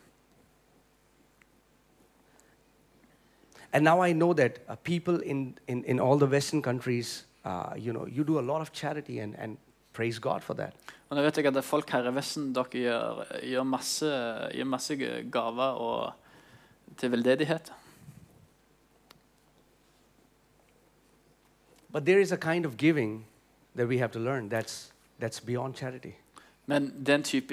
[3.73, 7.73] And now I know that uh, people in, in, in all the Western countries, uh,
[7.77, 9.57] you know, you do a lot of charity and, and
[9.93, 10.75] praise God for that.
[11.13, 14.11] Og nå vet jeg at det er folk her i Vesten dere gjør, gjør, masse,
[14.57, 14.95] gjør masse
[15.29, 16.15] gaver og,
[16.97, 17.69] til veldedighet.
[21.93, 23.27] But there is a kind of giving
[23.77, 26.17] that we have to learn that's, that's beyond charity.
[26.67, 27.53] Men den type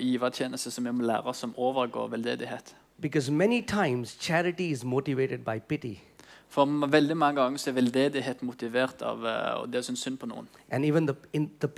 [0.00, 2.74] givertjeneste som vi må lære oss som overgår veldedighet.
[3.00, 6.02] Because many times charity is motivated by pity.
[6.48, 10.48] For veldig mange ganger så er veldedighet motivert av uh, det som synd på noen.
[10.70, 11.68] The, in, the.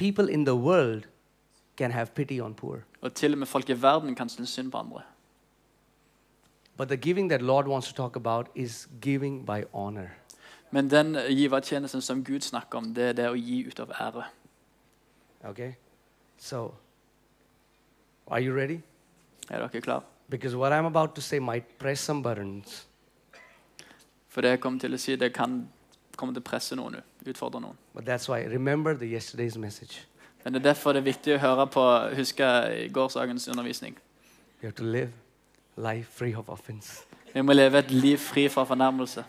[3.03, 5.03] Og til og med folk i verden kan synes synd på andre.
[6.77, 10.11] But the giving that Lord wants to talk about is giving by honor.
[10.71, 14.25] Men den givertjenesten som Gud snakker om, det er det å gi ut av ære.
[15.51, 15.73] Okay?
[16.39, 16.75] So,
[18.29, 18.81] are you ready?
[19.51, 20.05] Er dere klar?
[20.29, 22.87] Because what I'm about to say might press some buttons.
[24.31, 25.65] For det jeg kommer til å si, det kan
[26.17, 27.79] komme til å presse noen, utfordre noen.
[30.45, 31.85] Men det er derfor det er viktig å høre på
[32.17, 32.47] huske
[32.95, 33.99] gårsdagens undervisning.
[37.35, 39.25] Vi må leve et liv fri fra fornærmelse.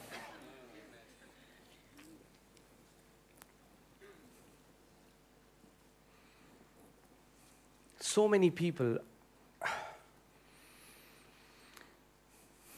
[8.01, 8.99] So many people,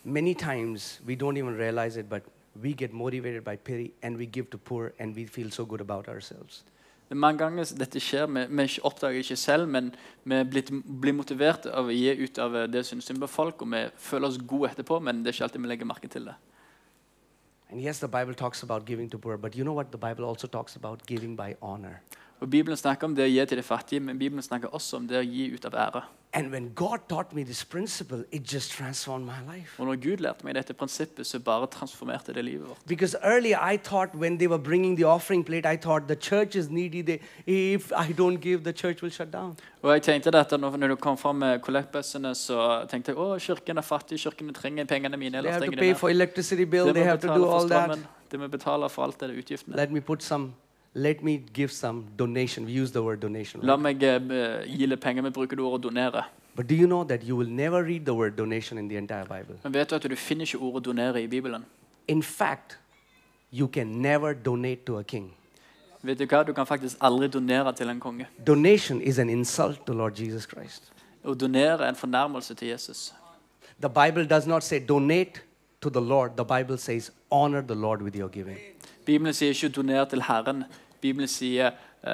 [0.03, 2.23] many times we don't even realize it, but
[2.61, 5.81] we get motivated by pity and we give to poor and we feel so good
[5.81, 6.63] about ourselves.
[7.09, 9.91] Det mange ganger dette skjer, vi, vi oppdager ikke selv, men
[10.23, 13.61] vi er blitt, blir motivert av å gi ut av det som synd på folk,
[13.61, 16.25] og vi føler oss gode etterpå, men det er ikke alltid vi legger merke til
[16.31, 16.35] det.
[17.69, 19.91] And yes, the Bible talks about giving to poor, but you know what?
[19.91, 22.01] The Bible also talks about giving by honor.
[22.43, 25.05] Og Bibelen snakker om det å gi til de fattige, men Bibelen snakker også om
[25.07, 26.01] det å gi ut av ære.
[26.35, 29.79] And when God taught me this principle, it just transformed my life.
[29.79, 32.81] Og når Gud lærte meg dette prinsippet, så bare transformerte det livet vårt.
[32.87, 36.55] Because earlier I thought when they were bringing the offering plate, I thought the church
[36.55, 37.01] is needy.
[37.01, 39.55] They, if I don't give, the church will shut down.
[39.81, 43.37] Og jeg tenkte dette når, når du kom fram med kollektbøssene, så tenkte jeg å,
[43.39, 45.39] kirken er fattig, kirken trenger pengene mine.
[45.41, 46.91] They have to pay for electricity bill.
[46.93, 48.03] They have to do all that.
[48.33, 49.77] de må betale for alt det utgiftene.
[49.77, 50.53] Let me put some.
[50.95, 52.65] Let me give some donation.
[52.65, 53.61] We use the word donation.
[53.61, 53.67] right?
[53.67, 56.23] La meg eh, gi litt penger, vi bruker det ordet donere.
[56.55, 59.25] But do you know that you will never read the word donation in the entire
[59.25, 59.55] Bible?
[59.63, 61.65] Men vet du at du finner ikke ordet donere i Bibelen?
[62.07, 62.77] In fact,
[63.51, 65.33] you can never donate to a king.
[66.03, 66.43] Vet Du hva?
[66.43, 68.27] Du kan faktisk aldri donere til en konge.
[68.47, 70.91] Donation is an insult to Lord Jesus Christ.
[71.23, 73.13] Å donere er en fornærmelse til Jesus.
[73.79, 75.41] The Bible does not say donate
[75.81, 76.31] to the Lord.
[76.37, 78.57] The Bible says honor the Lord with your giving.
[79.05, 80.63] Bibelen sier ikke 'doner til Herren'.
[81.03, 81.67] Bibelen sier
[82.03, 82.09] uh,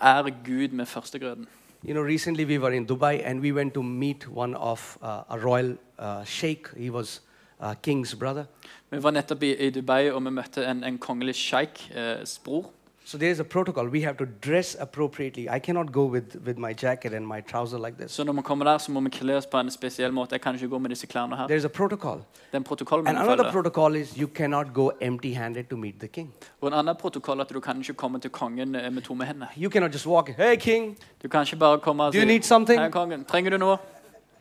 [0.00, 1.46] 'er Gud med førstegrøden'.
[1.84, 5.08] You know, recently we were in Dubai and we went to meet one of uh,
[5.28, 6.68] a royal uh, sheikh.
[6.76, 7.20] He was
[7.60, 8.44] uh, king's brother.
[8.90, 12.70] Vi var nettopp i, i Dubai og vi møtte en, en kongelig sjeik, eh, bror.
[13.04, 13.86] So there's a protocol.
[13.88, 15.48] We have to dress appropriately.
[15.56, 18.12] I cannot go with, with my jacket and my trouser like this.
[18.12, 20.32] Så når vi kommer der, så må vi kle oss på en spesiell måte.
[20.32, 21.46] Jeg kan ikke gå med disse klærne her.
[21.46, 22.16] There's a protocol.
[22.16, 25.94] Det er en protokoll And another protocol is you cannot go empty handed to meet
[26.00, 26.34] the king.
[26.60, 29.24] Og en annen protokoll er at du kan ikke komme til kongen eh, med tomme
[29.24, 29.46] hender.
[29.58, 32.42] You cannot just walk, hey, king, Du kan ikke bare komme og Do you need
[32.42, 32.80] something?
[32.80, 33.76] Hei, kongen, trenger du noe?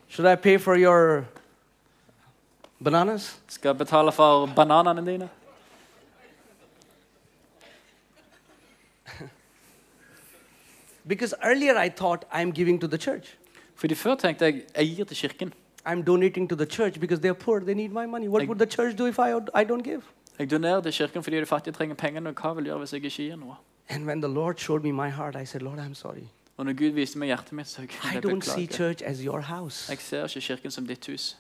[0.08, 1.26] should I pay for your
[2.84, 3.40] bananas?
[3.48, 5.30] Skal jeg betale for bananene dine?
[11.08, 13.38] Because earlier I thought I'm giving to the church.
[13.76, 15.54] Fordi før tenkte jeg jeg gir til kirken.
[15.88, 17.60] I'm donating to the church because they're poor.
[17.60, 18.28] They need my money.
[18.28, 20.02] What would the church do if I, I don't give?
[20.40, 22.30] Jeg donerer til kirken fordi de fattige trenger pengene.
[22.30, 23.56] og Hva vil gjøre hvis jeg ikke gir noe?
[23.90, 26.24] And when the Lord showed me my heart, I said, Lord, I'm sorry.
[26.58, 28.78] Og når Gud viste meg hjertet mitt, så I jeg don't see beklage.
[28.78, 29.92] church as your house.
[29.92, 31.38] Jeg ser ikke kirken som ditt hus.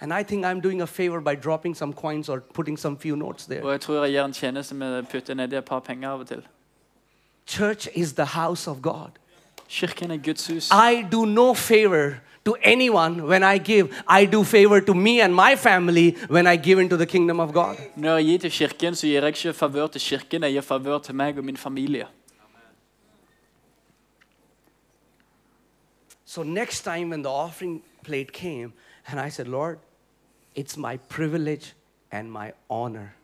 [0.00, 3.16] And I think I'm doing a favor by dropping some coins or putting some few
[3.16, 3.62] notes there.
[3.64, 6.20] Og jeg tror jeg gjør en tjeneste med å putte nedi et par penger av
[6.20, 6.42] og til.
[7.46, 9.18] Church is the house of God.
[10.22, 10.68] Guds hus.
[10.70, 13.92] I do no favor to anyone when I give.
[14.06, 17.52] I do favor to me and my family when I give into the kingdom of
[17.52, 17.76] God.
[17.96, 20.98] Når jeg gir til kirken, så gir jeg ikke favør til kirken, jeg gir favør
[20.98, 22.06] til meg og min familie.
[26.24, 28.72] So next time when the offering plate came,
[29.06, 29.78] and I said, Lord,
[30.54, 31.74] it's my privilege
[32.12, 33.14] and my honor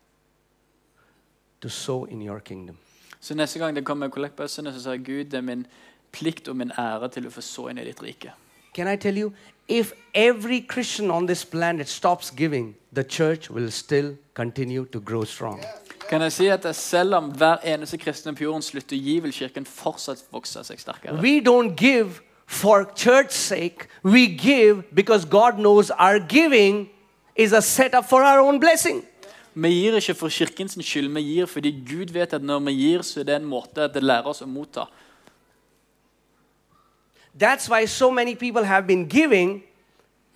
[1.61, 2.79] to sow in your kingdom.
[3.23, 5.67] Så neste gang det kommer kollektbøssene, så sier Gud, det er min
[6.13, 8.33] plikt og min ære til å få så inn i ditt rike.
[8.75, 9.33] Can I tell you,
[9.69, 15.25] if every Christian on this planet stops giving, the church will still continue to grow
[15.25, 15.61] strong.
[16.09, 19.33] Kan jeg si at Selv om hver eneste kristne på jorden slutter å gi, vil
[19.33, 21.21] kirken fortsatt vokse seg sterkere.
[21.23, 26.91] We don't give for church's sake, we give because God knows our giving
[27.37, 29.03] is a setup for our own blessing.
[29.55, 33.03] Vi gir ikke for kirkens skyld, vi gir fordi Gud vet at når vi gir,
[33.03, 34.87] så er det en måte at det lærer oss å motta.
[37.37, 39.63] That's why so many people have been giving,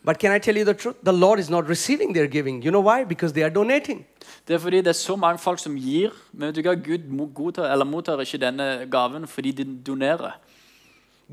[0.05, 0.97] but can I tell you the truth?
[1.03, 2.63] The Lord is not receiving their giving.
[2.63, 3.05] You know why?
[3.05, 4.07] Because they are donating.
[4.49, 6.75] Det er fordi det er så mange folk som gir, men vet du hva?
[6.75, 10.39] Gud godtar, eller mottar ikke denne gaven fordi de donerer.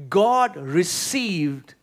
[0.10, 1.76] God received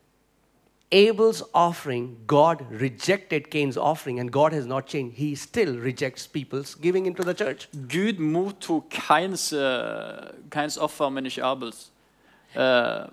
[0.93, 2.17] Abel's offering.
[2.27, 5.17] God rejected Cain's offering, and God has not changed.
[5.17, 7.69] He still rejects people's giving into the church.
[7.89, 11.91] Gud mottok Kains, eh, Kains offer, men ikke Abels.
[12.57, 13.07] Eh,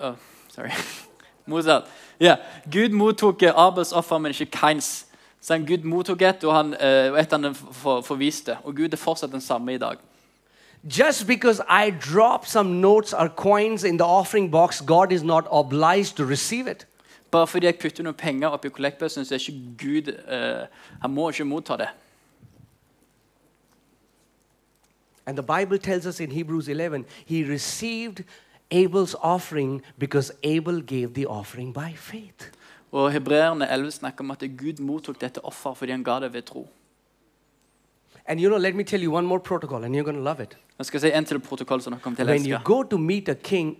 [0.00, 0.16] oh,
[0.48, 0.70] sorry.
[1.46, 1.84] Motsatt.
[2.20, 2.36] Ja,
[2.70, 5.06] Gud mottok Abels offer, men ikke Kains.
[5.40, 8.56] Så Gud mottok et, og han, og et han for, forviste.
[8.64, 9.96] Og Gud er fortsatt den samme i dag.
[10.88, 15.46] Just because I drop some notes or coins in the offering box, God is not
[15.50, 16.86] obliged to receive it.
[17.30, 20.66] Bare fordi jeg putter noen penger oppi kollektbøssen, så er ikke Gud uh,
[21.02, 21.88] Han må ikke motta det.
[25.26, 28.24] And the Bible tells us in Hebrews 11, he received
[28.70, 32.48] Abel's offering because Abel gave the offering by faith.
[32.92, 36.42] Og Hebreerne 11 snakker om at Gud mottok dette offer fordi han ga det ved
[36.42, 36.68] tro.
[38.28, 40.40] And you know, let me tell you one more protocol, and you're going to love
[40.42, 40.56] it.
[40.78, 42.64] Jeg skal si en til protokoll som dere kommer til å When you elske.
[42.64, 43.76] go to meet a king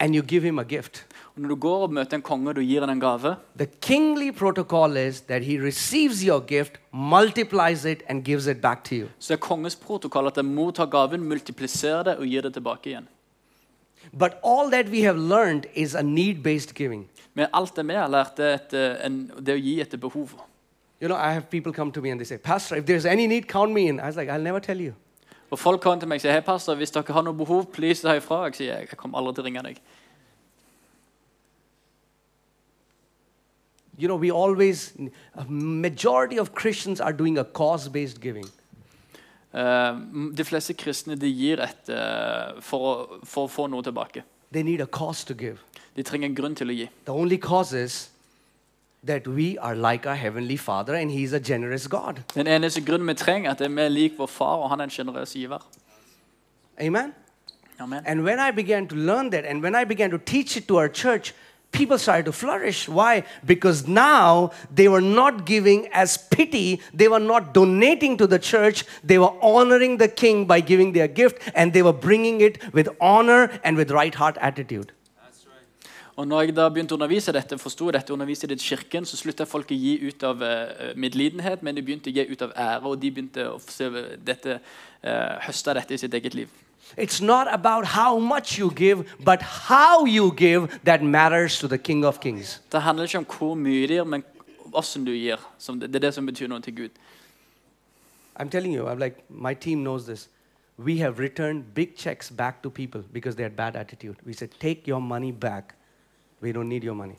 [0.00, 2.56] and you give him a gift, Og Når du går og møter en konge og
[2.56, 7.84] du gir ham en gave, the kingly protocol is that he receives your gift, multiplies
[7.84, 9.06] it, and gives it back to you.
[9.18, 13.06] så er kongens protokoll at den mottar gaven, multipliserer det og gir det tilbake igjen.
[14.12, 17.06] But all that we have learned is a need based giving.
[17.34, 20.34] Men alt det vi har lært, er et, eh, en, det å gi etter behov.
[21.02, 23.26] You know, I have people come to me and they say, Pastor, if there's any
[23.26, 23.98] need, count me in.
[23.98, 24.94] I was like, I'll never tell you.
[25.50, 28.00] Og folk kommer til meg og sier hei pastor, hvis dere har noe behov, please
[28.00, 28.44] si ifra.
[28.46, 29.80] Jeg sier jeg kommer aldri til å ringe deg.
[33.98, 34.94] You know, we always,
[35.34, 38.46] a majority of Christians are doing a cause based giving.
[39.52, 39.98] Eh,
[40.38, 44.22] de fleste kristne de gir et, eh, for, å, for å få noe tilbake.
[44.52, 45.58] They need a cause to give.
[45.98, 46.88] De trenger en grunn til å gi.
[47.04, 48.11] The only cause is
[49.04, 52.22] that we are like our Heavenly Father and he is a generous God.
[52.34, 54.84] Den eneste grunnen vi trenger, er at vi er lik vår far, og han er
[54.84, 55.58] en giver.
[56.80, 57.14] Amen?
[57.80, 58.02] Amen.
[58.06, 60.76] And when I began to learn that and when I began to teach it to
[60.76, 61.34] our church,
[61.72, 62.88] people started to flourish.
[62.88, 63.24] Why?
[63.44, 68.84] Because now they were not giving as pity, they were not donating to the church,
[69.02, 72.88] they were honoring the king by giving their gift and they were bringing it with
[73.00, 74.92] honor and with right heart attitude.
[76.16, 79.16] Og når jeg da begynte å undervise dette, forsto dette, undervise det i kirken, så
[79.16, 82.52] slutta folk å gi ut av uh, medlidenhet, men de begynte å gi ut av
[82.52, 83.56] ære, og de begynte å
[84.20, 84.58] dette,
[85.06, 86.52] uh, høste dette i sitt eget liv.
[86.98, 91.78] It's not about how much you give, but how you give that matters to the
[91.78, 92.60] King of Kings.
[92.72, 94.24] Det handler ikke om hvor mye de gir, men
[94.68, 95.40] hvordan du gir.
[95.66, 96.90] Det, det er det som betyr noe til Gud.
[98.36, 100.28] I'm telling you, I'm like, my team knows this.
[100.76, 104.16] We have returned big checks back to people because they had bad attitude.
[104.26, 105.74] We said, take your money back.
[106.42, 107.16] We don't need your money.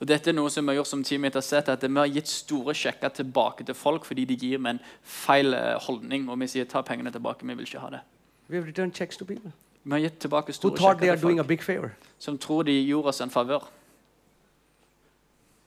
[0.00, 1.94] Og dette er noe som vi har gjort som team mitt har sett, at Vi
[1.94, 6.28] har gitt store sjekker tilbake til folk fordi de gir med en feil eh, holdning.
[6.30, 8.00] Og vi sier ta pengene tilbake, vi vil ikke ha det.
[8.48, 9.52] We have returned checks to people
[9.84, 11.62] Vi har gitt tilbake who store thought they sjekker are til doing a folk big
[11.62, 11.90] favor.
[12.18, 13.70] som tror de gjorde oss en favør.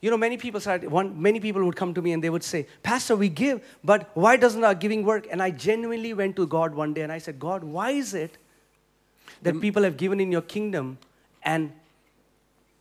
[0.01, 2.43] You know, many people started, one, many people would come to me and they would
[2.43, 5.27] say, Pastor, we give, but why doesn't our giving work?
[5.31, 8.37] And I genuinely went to God one day and I said, God, why is it
[9.41, 10.97] that people have given in your kingdom
[11.43, 11.71] and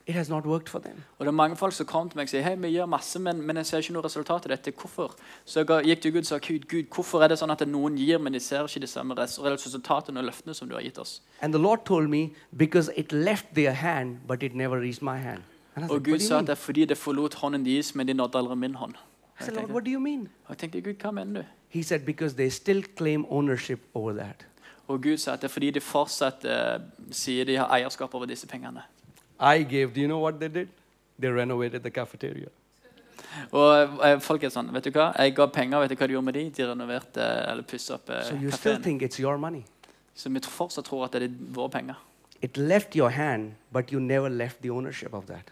[0.09, 1.05] it has not worked for them?
[1.19, 3.21] Og det er mange folk som kom til meg og sier hei, vi gjør masse,
[3.21, 4.73] men, men jeg ser ikke noe resultat av dette.
[4.73, 5.15] Hvorfor?
[5.45, 7.99] Så jeg gikk til Gud og sa Gud, Gud, hvorfor er det sånn at noen
[8.01, 11.21] gir, men de ser ikke de samme resultatene og løftene som du har gitt oss?
[11.43, 15.19] And the Lord told me, because it left their hand, but it never reached my
[15.21, 15.45] hand.
[15.77, 18.15] And Og like, Gud sa at det er fordi det forlot hånden deres, men de
[18.15, 18.95] nådde aldri min hånd.
[19.41, 20.29] I said, Lord, what do you mean?
[20.49, 21.47] jeg tenkte Gud, hva mener du?
[21.69, 24.47] He said, because they still claim ownership over that.
[24.89, 26.81] Og Gud sa at det er fordi de fortsatt uh,
[27.13, 28.83] sier de har eierskap over disse pengene.
[29.41, 30.69] I gave, do you know what they did?
[31.19, 32.49] They renovated the cafeteria.
[33.53, 35.11] Og eh, folk er sånn, vet du hva?
[35.19, 36.45] Jeg ga penger, vet du hva de gjorde med de?
[36.57, 39.65] De renoverte eller pussa opp eh, So you still think it's your money.
[40.19, 41.99] Så vi fortsatt tror at det er våre penger.
[42.43, 45.51] It left your hand, but you never left the ownership of that.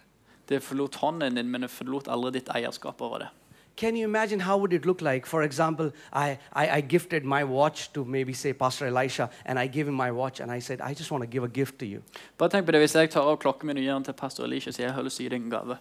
[0.49, 3.31] Det forlot hånden din, men du forlot aldri ditt eierskap over det.
[3.77, 5.27] Can you imagine how would it look like?
[5.27, 9.67] For example, I, I, I gifted my watch to maybe say Pastor Elisha, and I
[9.67, 11.87] gave him my watch, and I said, I just want to give a gift to
[11.87, 12.03] you.
[12.39, 14.45] Bare tenk på det, Hvis jeg tar av klokken min og gir den til pastor
[14.45, 15.77] Elisha, så jeg har lyst til å gi deg en gave.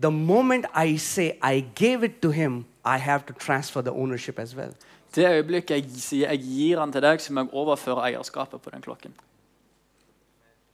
[0.00, 4.38] The moment I say I gave it to him, I have to transfer the ownership
[4.38, 4.74] as well.
[5.14, 8.70] Det øyeblikket jeg sier jeg gir den til deg, så må jeg overføre eierskapet på
[8.70, 9.14] den klokken.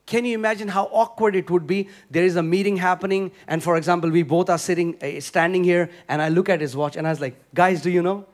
[0.06, 1.88] Can you imagine how awkward it would be?
[2.10, 5.88] There is a meeting happening, and for example, we both are sitting, uh, standing here,
[6.08, 8.24] and I look at his watch, and I was like, guys, do you know?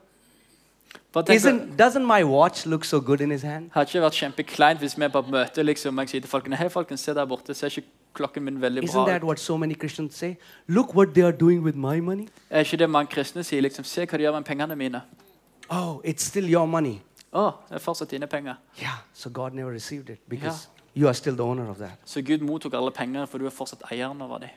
[1.12, 3.70] Bare tenk, på- Isn't, doesn't my watch look so good in his hand?
[3.74, 6.30] Hadde ikke vært kjempekleint hvis vi er på et møte liksom, og jeg sier til
[6.30, 7.54] folkene Hei, folkens, se der borte.
[7.54, 10.36] Ser ikke klokken min veldig Isn't that what so many Christians say?
[10.68, 12.28] Look what they are doing with my money.
[12.50, 13.60] Er ikke det mange kristne sier?
[13.62, 15.02] liksom, Se hva de gjør med pengene mine.
[15.70, 17.00] Oh, it's still your money.
[17.32, 18.54] Å, det er fortsatt dine penger.
[18.78, 21.98] Yeah, so God never received it because you are still the owner of that.
[22.04, 24.48] Så Gud mottok alle pengene, for du er fortsatt eieren over dem.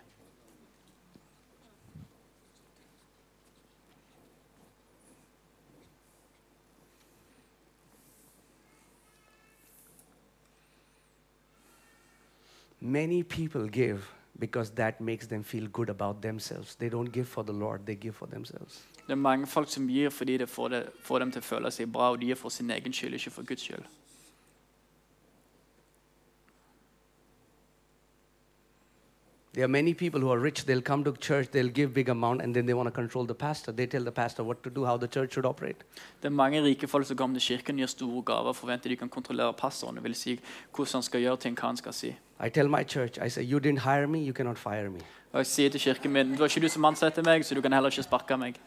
[12.86, 14.00] Many people give
[14.40, 16.76] because that makes them feel good about themselves.
[16.76, 18.84] They don't give for the Lord, they give for themselves.
[19.08, 21.72] Det er mange folk som gir fordi det får, det får dem til å føle
[21.72, 23.86] seg bra, og de gir for sin egen skyld, ikke for Guds skyld.
[29.54, 32.42] There are many people who are rich, they'll come to church, they'll give big amount,
[32.42, 33.72] and then they want to control the pastor.
[33.72, 35.84] They tell the pastor what to do, how the church should operate.
[36.22, 38.96] Det er mange rike folk som kommer til kirken, gir store gaver og forventer de
[38.96, 39.96] kan kontrollere pastoren.
[39.96, 40.40] Det vil si
[40.76, 42.16] hvordan han skal gjøre ting, hva han skal si.
[42.46, 45.00] I tell my church, I say, you didn't hire me, you cannot fire me.
[45.32, 47.62] Og jeg sier til kirken min det var ikke du som ansatte meg, så du
[47.62, 48.58] kan heller ikke sparke meg.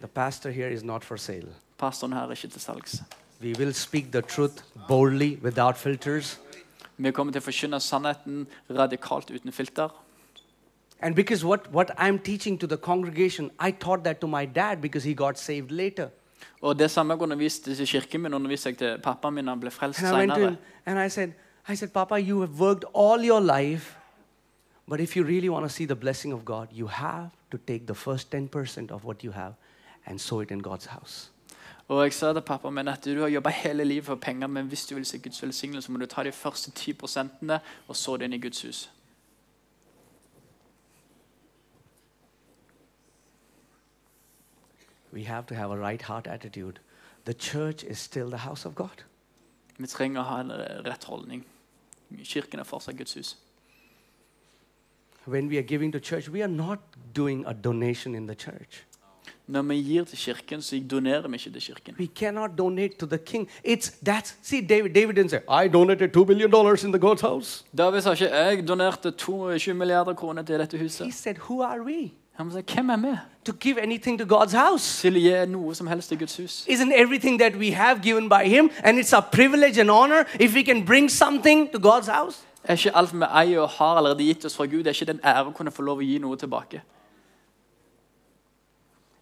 [0.00, 1.48] The pastor here is not for sale.
[1.78, 3.02] Pastoren her er ikke til salgs.
[3.40, 6.40] We will speak the truth boldly without filters.
[6.96, 9.88] Vi kommer til å forkynne sannheten radikalt uten filter.
[11.00, 14.80] And because what, what I'm teaching to the congregation, I taught that to my dad
[14.80, 16.08] because he got saved later.
[16.62, 19.48] Og det samme jeg underviste til kirken min, underviste jeg til pappaen min.
[19.48, 21.32] Han ble frelst And I went to him and I said,
[21.68, 23.96] I said, Papa, you have worked all your life,
[24.88, 27.86] but if you really want to see the blessing of God, you have to take
[27.86, 29.54] the first 10% of what you have
[30.06, 31.30] and sow it in God's house.
[31.88, 34.66] Og jeg sa til pappa min at du har jobba hele livet for penger, men
[34.66, 38.16] hvis du vil se Guds velsignelse, må du ta de første 10 prosentene og så
[38.16, 38.90] det inn i Guds hus.
[45.12, 46.80] We have to have a right heart attitude.
[47.24, 49.04] The church is still the house of God.
[49.78, 50.52] Vi trenger å ha en
[50.86, 51.46] rett holdning.
[52.24, 53.36] Kirken er fortsatt Guds hus.
[55.26, 56.78] When we are giving to church, we are not
[57.16, 58.84] doing a donation in the church.
[59.48, 61.94] Når vi gir til kirken, så donerer vi ikke til kirken.
[61.98, 63.48] We cannot donate to the king.
[63.68, 64.36] It's that.
[64.42, 64.94] See, David.
[64.94, 68.24] David didn't say, "I donated two billion dollars in the God's house." David sa ikke
[68.24, 71.06] jeg donerte 20 milliarder kroner til dette huset.
[71.06, 74.56] He said, "Who are we Han sa hvem er vi to give anything to God's
[74.56, 75.00] house?
[75.00, 76.66] til å gi noe som helst til Guds hus?
[76.68, 80.54] Isn't everything that we have given by Him, and it's a privilege and honor if
[80.54, 84.24] we can bring something to God's house?" Er ikke alt vi eier og har allerede
[84.24, 86.36] gitt oss fra Gud, er ikke den ære å kunne få lov å gi noe
[86.36, 86.80] tilbake?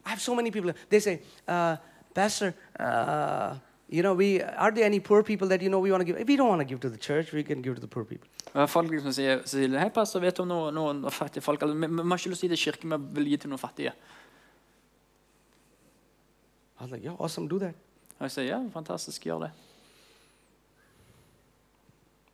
[0.07, 0.73] I have so many people.
[0.89, 1.77] They say, uh,
[2.13, 3.57] Pastor, uh,
[3.89, 6.29] you know, we are there any poor people that you know we want to give?
[6.29, 7.33] We don't want to give to the church.
[7.33, 8.29] We can give to the poor people.
[8.67, 11.63] Folk liksom sier, sier hei pastor, vet om noen, noen fattige folk?
[11.63, 13.51] Eller, vi, vi har ikke lyst til å gi til kirken, vi vil gi til
[13.51, 13.95] noen fattige.
[16.79, 17.75] I was like, yeah, awesome, do that.
[18.19, 19.51] Og jeg sier ja, fantastisk, gjør det.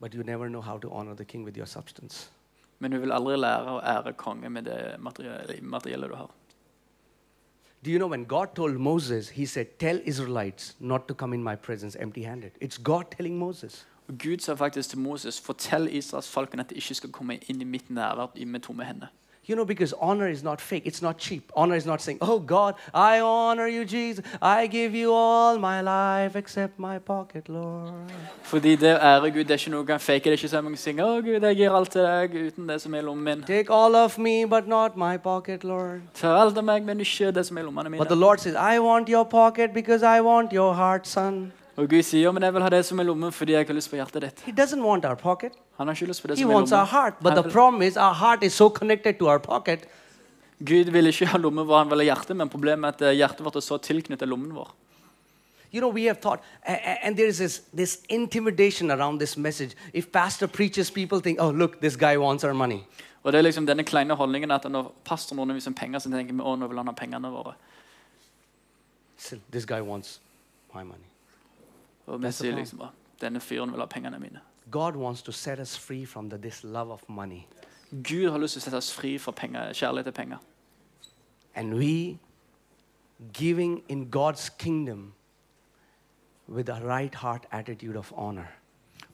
[0.00, 2.30] But you never know how to honor the king with your substance.
[2.78, 6.30] Men du vil aldri lære å ære konge med det materielle, materielle du har.
[7.83, 11.43] Do you know when God told Moses, He said, Tell Israelites not to come in
[11.43, 12.53] my presence empty handed?
[12.61, 13.87] It's God telling Moses.
[14.18, 17.91] Gud sa faktisk til Moses fortell israelsfolkene at de ikke skal komme inn i mitt
[17.91, 19.07] nærvær med tomme hender.
[19.51, 21.51] You know, because honor is not fake, it's not cheap.
[21.57, 24.24] Honor is not saying, Oh God, I honor you, Jesus.
[24.40, 28.12] I give you all my life except my pocket, Lord.
[28.42, 30.24] Fordi det ære Gud det er ikke noe du kan fake.
[30.24, 32.36] Det er ikke sånn at man kan synge å Gud, jeg gir alt til deg
[32.46, 33.42] uten det som er lommen min.
[33.42, 36.07] Take all of me, but not my pocket, Lord.
[36.14, 37.66] Ta alt av meg, men ikke det som er
[37.98, 38.14] But the.
[38.14, 41.53] Lord says, I want your pocket because I want your heart, son.
[41.81, 43.89] Og Gud sier men jeg vil ha det som er lommen fordi jeg har lyst
[43.91, 44.41] på hjertet ditt.
[44.45, 46.72] He doesn't want our pocket, Han har ikke lyst på det He som er wants
[46.72, 46.91] our lommen.
[46.93, 47.14] heart.
[47.22, 49.87] But Han the vil- problem is, our heart is so connected to our pocket
[50.64, 53.16] Gud vil ikke ha lomme hvor han vil ha hjertet, men problemet er at eh,
[53.16, 54.68] hjertet vårt er så tilknyttet lommen vår.
[55.72, 59.37] You know, we have thought, a- a- and there is this, this intimidation around this
[59.39, 59.74] message.
[59.95, 62.81] If pastor preaches, people think, oh, look, this guy wants our money.
[63.22, 66.35] Og det er liksom denne kleine holdningen at når pastoren underviser om penger, så tenker
[66.35, 67.55] vi å, nå vil han ha pengene våre.
[69.16, 70.20] Still, this guy wants
[70.74, 71.09] my money.
[72.07, 72.86] Og vi sier liksom
[73.20, 74.40] denne fyren vil ha pengene mine.
[74.70, 77.46] God wants to set us free from the, this love of money.
[77.90, 80.38] Gud har lyst til å sette oss fri fra penger, kjærlighet til penger.
[81.55, 82.18] And we
[83.32, 85.12] giving in God's kingdom
[86.48, 88.48] with a right heart attitude of honor.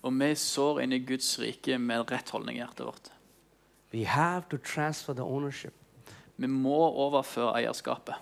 [0.03, 3.11] Og vi sår inn i Guds rike med rett holdning i hjertet vårt.
[3.93, 5.75] We have to transfer the ownership.
[6.37, 8.15] Vi må overføre eierskapet.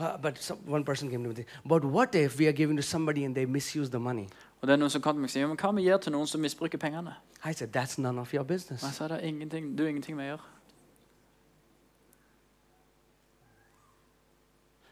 [0.00, 2.52] Uh, but some, one person came to me and said, but what if we are
[2.52, 4.28] giving to somebody and they misuse the money?
[4.60, 5.98] Og det er noen som kom til meg og sier, men hva om vi gjør
[6.04, 7.14] til noen som misbruker pengene?
[7.44, 8.82] I said, that's none of your business.
[8.82, 10.46] Og jeg sa det er ingenting, du er ingenting med å gjøre.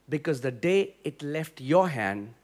[0.08, 2.34] Because the day it left your hand,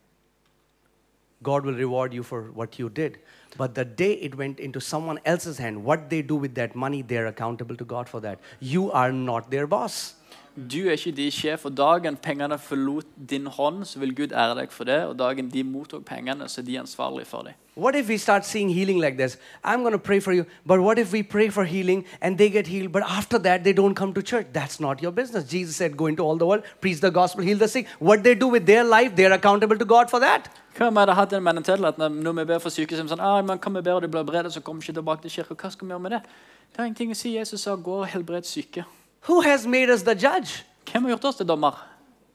[1.43, 3.19] God will reward you for what you did.
[3.57, 7.03] But the day it went into someone else's hand, what they do with that money,
[7.03, 8.39] they're accountable to God for that.
[8.61, 10.15] You are not their boss.
[10.57, 14.59] Du er ikke de sjef, og dagen pengene forlot din hånd, så vil Gud ære
[14.59, 14.99] deg for det.
[15.09, 17.55] Og dagen de mottok pengene, så er de ansvarlige for dem.
[17.75, 19.39] What if we start seeing healing like this?
[19.65, 22.51] I'm going to pray for you, but what if we pray for healing and they
[22.51, 24.47] get healed, but after that they don't come to church?
[24.53, 25.45] That's not your business.
[25.45, 27.89] Jesus said, Go into all the world, preach the gospel, heal the sick.
[27.99, 30.51] What they do with their life, they're accountable to God for that.
[30.77, 33.09] Hva om jeg hadde hatt en mentalitet at når vi ber for syke, så er
[33.09, 35.39] sånn, ah, men kan vi ber og de blir bredet, så kommer ikke tilbake til
[35.39, 35.57] kirka.
[35.57, 36.27] Hva skal vi gjøre med det?
[36.73, 37.39] Det har ingenting å si.
[37.39, 38.85] Jesus sa, gå og helbred syke.
[39.29, 40.65] Who has made us the judge?
[40.93, 41.89] Hvem har gjort oss til dommer?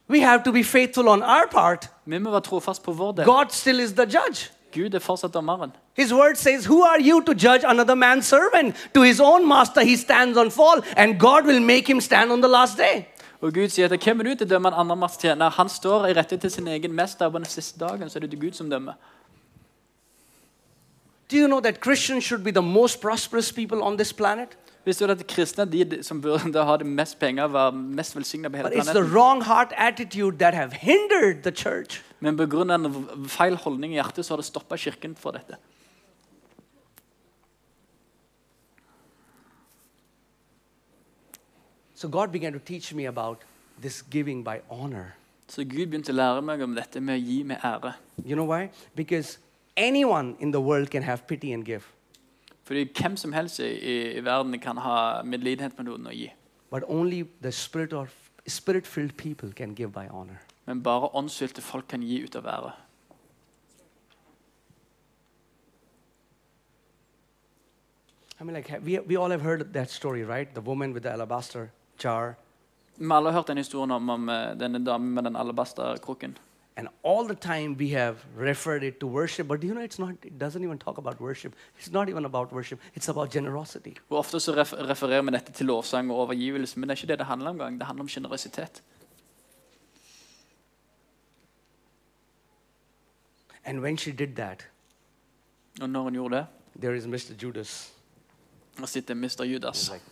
[0.09, 1.89] We have to be faithful on our part.
[2.05, 3.25] Vi må være trofast på vår del.
[3.25, 4.51] God still is the judge.
[4.73, 5.71] Gud er fortsatt dommeren.
[5.93, 8.75] His word says, Who are you to judge another man's servant?
[8.93, 12.41] To his own master he stands on fall, and God will make him stand on
[12.41, 13.05] the last day.
[13.41, 15.49] Og Gud sier at hvem er du til å dømme en annen manns tjener?
[15.49, 18.39] Han står i rette til sin egen mester, på den siste dagen så er det
[18.41, 18.93] Gud som dømmer.
[21.29, 24.57] Do you know that Christians should be the most prosperous people on this planet?
[24.85, 28.57] Visste du at kristne de som burde ha det mest penger, være mest velsigna på
[28.57, 29.13] hele But it's the planeten?
[29.13, 32.01] wrong heart attitude that have hindered the church.
[32.19, 32.61] Men pga.
[32.75, 35.57] en feil holdning i hjertet så har det stoppa kirken for dette.
[41.95, 43.37] So God began to teach me about
[43.81, 45.15] this giving by honor.
[45.47, 47.93] Så Gud begynte å lære meg om dette med å gi med ære.
[48.25, 48.69] You know why?
[48.95, 49.37] Because
[49.77, 51.83] anyone in the world can have pity and give,
[52.63, 56.33] Fordi hvem som helst i, i, verden kan ha medlidenhet med noen å gi.
[56.69, 58.09] but only the spirit of
[58.47, 60.41] spirit-filled people can give by honor.
[60.65, 62.71] Men bare åndsfylte folk kan gi ut av været.
[68.39, 70.53] I mean, like, we, we all have heard that story, right?
[70.53, 71.71] The woman with the alabaster
[72.03, 72.35] jar.
[72.97, 76.37] Vi alle har hørt den historien om, om eh, denne damen med den alabasterkrukken.
[76.77, 80.09] And all the time we have referred it to worship, but you know, it's not,
[80.23, 81.55] it doesn't even talk about worship.
[81.79, 83.95] It's not even about worship, it's about generosity.
[84.09, 87.07] Og Ofte så ref refererer vi dette til lovsang og overgivelse, men det er ikke
[87.11, 87.57] det det handler om.
[87.57, 87.79] gang.
[87.79, 88.83] Det handler om generøsitet.
[93.65, 94.67] And when she did that,
[95.81, 96.45] Og når hun gjorde det,
[96.81, 97.33] there is Mr.
[97.43, 97.93] Judas.
[98.77, 99.41] der sitter Mr.
[99.41, 99.89] He's Judas.
[99.91, 100.03] like,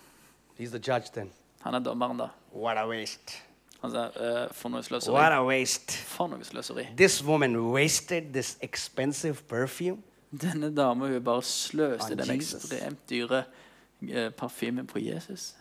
[0.60, 1.32] he's the judge then.
[1.62, 2.28] Han er dommeren, da.
[2.56, 3.44] What a waste.
[3.86, 5.32] Han sier eh, for noe What sløseri.
[5.38, 5.92] a waste.
[6.10, 6.88] For noe sløseri.
[6.98, 10.02] This woman wasted this expensive perfume.
[10.42, 12.64] Denne dama hun bare sløste On den Jesus.
[12.66, 13.44] ekstremt dyre
[14.10, 15.56] eh, parfymen på Jesus.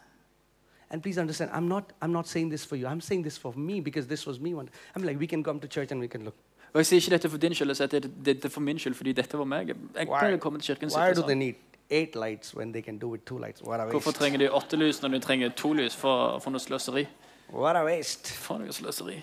[0.91, 2.87] And please understand, I'm not, I'm not saying this for you.
[2.87, 4.69] I'm saying this for me because this was me one.
[4.97, 6.35] I'm like, we can come to church and we can look.
[6.75, 9.13] Og Jeg sier ikke dette for din skyld, jeg sier er for min skyld, fordi
[9.13, 9.69] dette var meg.
[9.69, 11.39] Jeg Why- å komme til kirken Why sitte do they sånn.
[11.39, 11.55] need
[11.91, 13.63] eight lights when they can do with two lights?
[13.63, 14.19] What a Hvorfor waste.
[14.21, 17.07] trenger de åtte lys når de trenger to lys for, for noe sløseri?
[17.55, 18.33] What a waste.
[18.33, 19.23] For noe sløseri.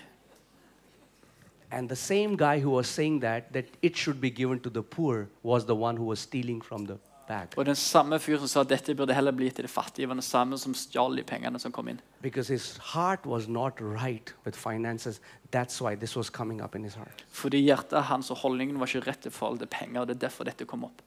[1.72, 4.84] And the same guy who was saying that, that it should be given to the
[4.84, 7.48] poor, was the one who was stealing from the bag.
[7.58, 10.20] Og den samme fyr som sa at dette burde heller bli til de fattige, var
[10.20, 12.00] den samme som stjal de pengene som kom inn.
[12.22, 15.22] Because his heart was not right with finances.
[15.52, 17.26] That's why this was coming up in his heart.
[17.30, 20.02] Fordi hjertet hans og holdningen var ikke rett i forhold til penger.
[20.02, 21.02] og det er derfor dette kom opp.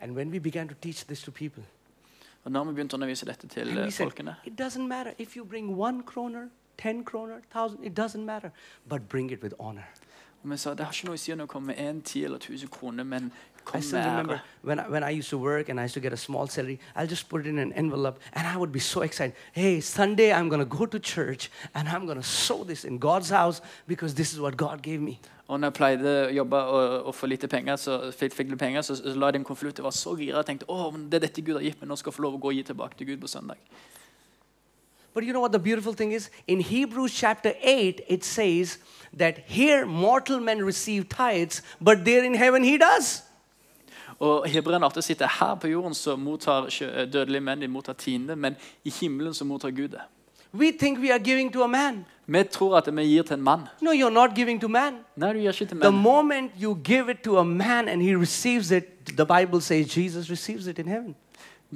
[0.00, 1.62] And when we began to teach this to people,
[2.44, 4.86] Og når vi begynte å undervise dette til and eh, we said, folkene, it doesn't
[4.88, 8.50] matter if you bring one kroner, ten kroner, thousand, it doesn't matter,
[8.88, 9.84] but bring it with honor.
[10.44, 12.24] og vi sa det har ikke noe å si om det kommer med én, ti
[12.24, 14.40] eller tusen kroner, men I kom still med remember ære.
[14.62, 16.78] when I, when I used to work and I used to get a small salary,
[16.94, 19.34] I'll just put it in an envelope and I would be so excited.
[19.52, 22.98] Hey, Sunday I'm going to go to church and I'm going to sow this in
[22.98, 25.18] God's house because this is what God gave me.
[25.48, 28.60] Og når jeg pleide å jobbe og, og få lite penger, så, fikk, fikk litt
[28.60, 29.78] penger, så, så la jeg det i en konvolutt.
[29.80, 30.42] Jeg var så gira.
[30.42, 31.88] Jeg tenkte å, men det er dette Gud har gitt meg.
[31.88, 33.62] Nå skal jeg få lov å gå og gi tilbake til Gud på søndag.
[35.14, 36.28] But you know what the beautiful thing is?
[36.46, 38.78] In Hebrews chapter 8, it says
[39.16, 43.22] that here mortal men receive tithes, but there in heaven he does.
[44.20, 46.68] Og Hebreerne 8 sitter her på jorden, så mottar
[47.12, 50.04] dødelige menn de mottar tiende, men i himmelen så mottar Gud det.
[50.52, 52.06] We think we are giving to a man.
[52.26, 53.60] Vi tror at vi gir til en mann.
[53.82, 54.94] No, you're not giving to man.
[55.16, 56.02] Nei, du gir ikke til The menn.
[56.02, 60.30] moment you give it to a man and he receives it, the Bible says Jesus
[60.30, 61.16] receives it in heaven.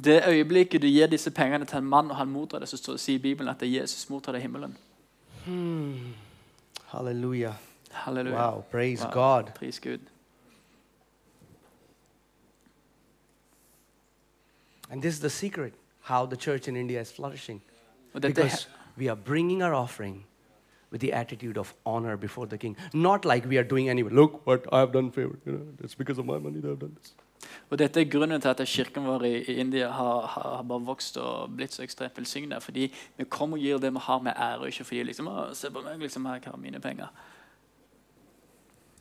[0.05, 2.97] Det øyeblikket du gir disse pengene til en mann, og han mottar det, så står-
[2.97, 4.77] sier Bibelen at det er Jesus mottar det i himmelen.
[6.87, 7.53] Hallelujah.
[7.91, 8.51] Halleluja.
[8.51, 9.13] Wow, praise Wow.
[9.13, 9.45] God.
[9.55, 9.99] Pris Gud.
[14.91, 17.61] And this is the secret how the church in India is flourishing.
[18.21, 20.25] Because we are bringing our offering
[20.91, 22.77] with the attitude of honor before the king.
[22.93, 24.11] Not like we are doing anyway.
[24.11, 25.39] Look what I have done favor.
[25.47, 27.15] You know, it's because of my money that I have done this.
[27.71, 31.17] og dette er grunnen til at kirken vår i, i India har, har, bare vokst
[31.17, 32.63] og blitt så ekstremt velsignet.
[32.63, 35.71] Fordi vi kommer og gir det vi har med ære, ikke fordi liksom, å, se
[35.71, 37.09] på meg, liksom, jeg har mine penger.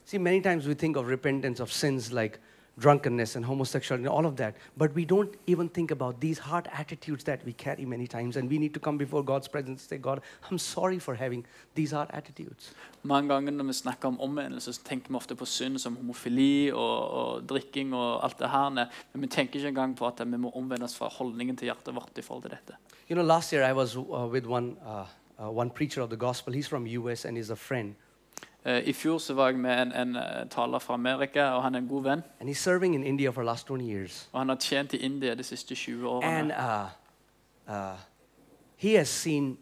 [0.04, 2.40] See, many times we think of repentance of sins like
[2.78, 6.68] drunkenness and homosexuality and all of that, but we don't even think about these hard
[6.72, 8.36] attitudes that we carry many times.
[8.36, 10.20] And we need to come before God's presence and say, God,
[10.50, 11.44] I'm sorry for having
[11.74, 12.72] these hard attitudes.
[13.02, 16.70] Mange ganger når vi snakker om omvendelse, så tenker vi ofte på synd som homofili
[16.70, 18.68] og, og drikking og alt det her.
[19.12, 22.18] Men vi tenker ikke engang på at vi må omvendes fra holdningen til hjertet vårt
[22.18, 22.76] i forhold til dette.
[23.10, 25.06] You know, last year I was uh, with one, uh,
[25.38, 26.54] uh, one preacher of the gospel.
[26.54, 27.94] He's from US and he's a friend.
[28.64, 31.74] Eh, I fjor så var jeg med en, en eh, taler fra Amerika, og han
[31.74, 32.22] er en god venn.
[32.40, 34.28] And he's serving in India for the last 20 years.
[34.32, 36.54] Og han har tjent i India de siste 20 And årene.
[36.58, 36.88] uh,
[37.74, 37.98] uh,
[38.76, 39.58] he has seen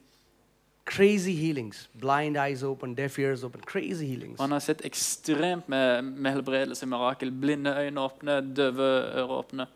[0.84, 4.38] crazy healings blind eyes open, deaf ears open, crazy healings.
[4.38, 7.30] Og han har sett ekstremt med, med helbredelse, mirakel.
[7.32, 8.82] Blinde øyne åpne, døve
[9.14, 9.66] ører åpne.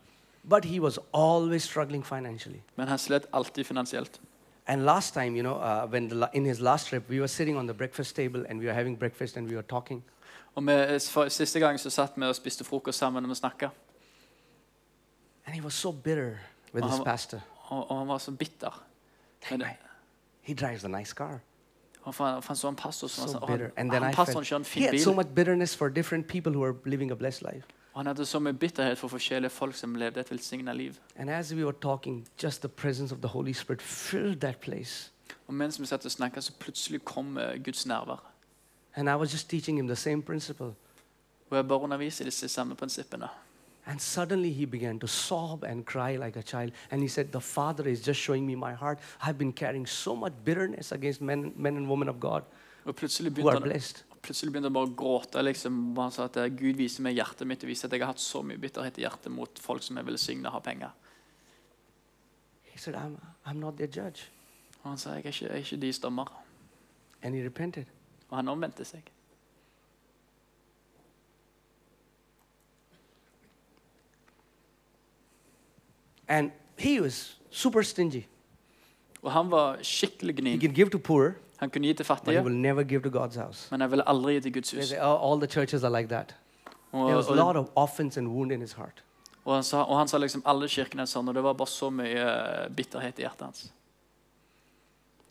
[0.43, 2.59] But he was always struggling financially.
[2.75, 4.19] Men han slet alltid finansielt.
[4.67, 7.57] And last time, you know, uh, when the, in his last trip, we were sitting
[7.57, 10.03] on the breakfast table and we were having breakfast and we were talking.
[10.55, 13.69] Og vi, for, Siste gang så satt vi og spiste frokost sammen og snakka.
[15.45, 16.39] And he was so bitter
[16.73, 17.39] with his pastor.
[17.69, 18.83] Og, og han var så bitter.
[19.51, 19.67] Men det,
[20.41, 21.39] He drives a nice car.
[22.11, 24.67] for han så en pastor som var So og han, And then han I felt
[24.67, 25.03] he had bil.
[25.03, 27.65] so much bitterness for different people who are living a blessed life.
[27.95, 30.93] Og han hadde så mye bitterhet for forskjellige folk som levde et velsigna liv.
[31.15, 35.11] And as we were talking, just the presence of the Holy Spirit filled that place.
[35.47, 38.23] Og mens vi satt og snakka, så plutselig kom eh, Guds nærvær.
[38.95, 40.73] And I was just teaching him the same principle.
[41.49, 43.27] Og jeg bare underviser disse samme prinsippene.
[43.85, 46.71] And suddenly he began to sob and cry like a child.
[46.91, 48.99] And he said, The Father is just showing me my heart.
[49.27, 52.41] I've been carrying so much bitterness against men, men and women of God
[52.85, 54.05] Og plutselig who are han, blessed.
[54.25, 55.41] Plutselig begynte bare å gråte.
[55.45, 55.77] liksom.
[55.97, 58.23] Han sa at eh, Gud viser meg hjertet mitt og viser at jeg har hatt
[58.23, 60.93] så mye bitterhet i hjertet mot folk som er velsigna og har penger.
[62.71, 63.15] He said, I'm,
[63.45, 64.27] I'm not their judge.
[64.83, 66.31] Og han sa jeg er ikke, jeg er ikke deres dommer.
[67.23, 67.85] And he repented.
[68.29, 69.05] Og han omvendte seg.
[76.27, 78.25] And he was super stingy.
[79.21, 80.59] Og han var skikkelig He gnien.
[80.59, 83.67] can give to poor, Han kunne gi til fattige, will never give to God's house.
[83.71, 84.91] men han ville aldri gi til Guds hus.
[84.91, 86.35] Alle kirker er the churches are like that.
[86.91, 89.03] Og, There was a lot of offense and wound in his heart.
[89.45, 91.67] og, han sa, og han sa liksom alle kirkene er sånn, og det var bare
[91.67, 93.71] så mye eh, bitterhet i hjertet hans.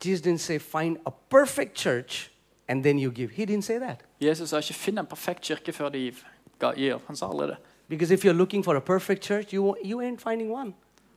[0.04, 2.30] Jesus didn't say, find a perfect church
[2.68, 3.30] and then you give.
[3.32, 4.00] He didn't say that.
[4.20, 7.00] Jesus sa ikke 'finn en perfekt kirke før du gir'.
[7.06, 7.56] Han sa aldri det.
[7.88, 10.74] Because if you're looking for a perfect church, you, you ain't finding one.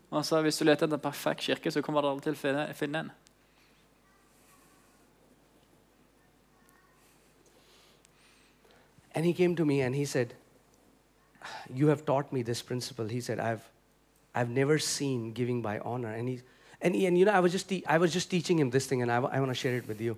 [0.09, 2.55] Og han sa hvis du leter etter en perfekt kirke, så kommer du aldri til
[2.55, 3.11] å finne en.
[9.17, 10.35] And he came to me and he said,
[11.73, 13.07] You have taught me this principle.
[13.07, 13.63] He said, I've,
[14.35, 16.13] I've never seen giving by honor.
[16.13, 16.41] And, he,
[16.83, 18.85] and, he, and you know, I was, just te- I was just teaching him this
[18.85, 20.17] thing and I, I want to share it with you.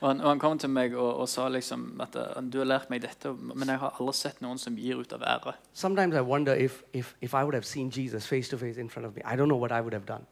[0.00, 2.68] Og han, og han kom til meg og, og sa liksom at eh, du har
[2.68, 5.54] lært meg dette, men jeg har aldri sett noen som gir ut av ære.
[5.72, 8.90] Sometimes I wonder if, if, if I would have seen Jesus face to face in
[8.90, 10.26] front of me, I don't know what I would have done.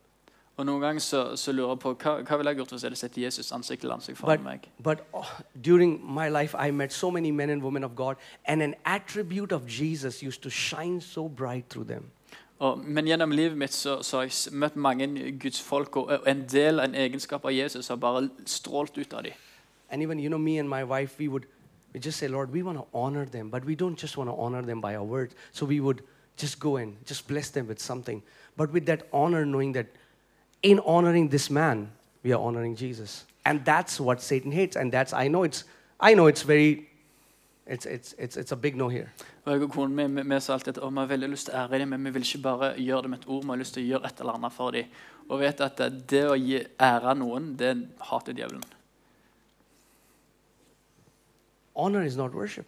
[0.57, 2.91] Og noen ganger så, så lurer jeg på hva, hva ville jeg gjort hvis jeg
[2.91, 4.69] hadde sett Jesus ansikt til ansikt foran But, meg.
[4.85, 5.31] but oh,
[5.65, 9.53] during my life, I met so many men and women of God, and an attribute
[9.53, 12.11] of Jesus used to shine so bright through them.
[12.59, 16.45] Og, men gjennom livet mitt så, så har jeg møtt mange Guds folk, og en
[16.53, 19.33] del en egenskap av Jesus har bare strålt ut av dem.
[19.91, 21.45] And even, you know, me and my wife, we would
[21.95, 24.37] we just say, Lord, we want to honor them, but we don't just want to
[24.37, 25.35] honor them by our words.
[25.53, 26.03] So we would
[26.37, 28.23] just go and just bless them with something.
[28.57, 29.87] But with that honor, knowing that
[30.63, 31.91] in honoring this man,
[32.25, 33.27] we are honoring Jesus.
[33.45, 34.77] And that's what Satan hates.
[34.77, 35.65] And that's, I know it's,
[36.01, 36.89] I know it's very,
[37.67, 39.11] it's, it's, it's, it's a big no here.
[39.45, 41.55] Og jeg og konen min vi- vi sa alltid at vi har veldig lyst til
[41.55, 43.57] å ære dem, men vi vil ikke bare gjøre det med et ord, vi har
[43.57, 44.85] lyst til å gjøre et eller annet for dem.
[45.29, 48.63] Og vet at det å gi ære noen, det hater djevelen.
[51.75, 52.67] Honor is not worship.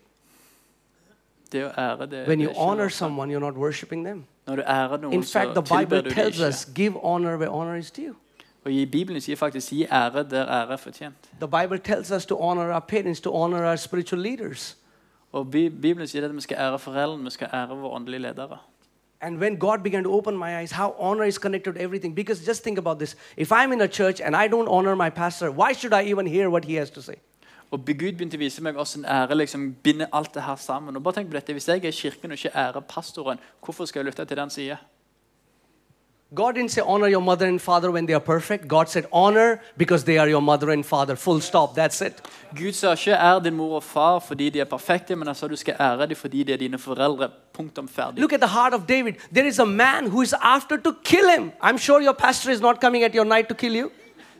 [1.53, 4.24] Det å ære, det, When det you er ikke honor someone, you're not worshiping them.
[4.47, 6.49] Når du ærer noen, In fact, så the tilber Bible du dem tells ikke.
[6.49, 8.14] us give honor where honor is due.
[8.64, 11.38] Og i Bibelen sier faktisk 'gi ære der ære er fortjent'.
[11.40, 14.76] The Bible tells us to honor our parents, to honor our spiritual leaders.
[15.32, 18.59] Og Bi- Bibelen sier at vi skal ære foreldrene, vi skal ære våre åndelige ledere.
[19.20, 22.14] And when God began to open my eyes, how honor is connected to everything.
[22.16, 25.11] Because just think about this if I'm in a church and I don't honor my
[25.11, 27.14] pastor, why should I even hear what he has to say?
[27.71, 30.97] Og Gud begynte å vise meg hvordan ære liksom binder alt det her sammen.
[30.97, 33.85] Og bare tenk på dette, Hvis jeg er i kirken og ikke ærer pastoren, hvorfor
[33.87, 34.77] skal jeg lytte til den sida?
[36.35, 38.67] God didn't say honor your mother and father when they are perfect.
[38.67, 41.15] God said honor because they are your mother and father.
[41.15, 41.77] Full stop.
[41.77, 42.21] That's it.
[42.55, 45.47] Gud sa ikke 'ær din mor og far fordi de er perfekte', men han sa
[45.47, 47.29] du skal ære dem fordi de er dine foreldre.
[47.53, 48.19] Punktum ferdig.
[48.19, 49.15] Look at the heart of David.
[49.33, 51.53] There is a man who is after to kill him.
[51.62, 53.91] I'm sure your pastor is not coming at your night to kill you.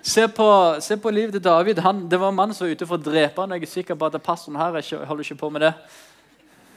[0.05, 0.46] Se på,
[0.80, 1.78] se på livet til David.
[1.80, 3.55] Han, det var en mann som var ute for å drepe han.
[3.57, 5.70] Jeg er sikker på at pastoren her er ikke, holder ikke på med det.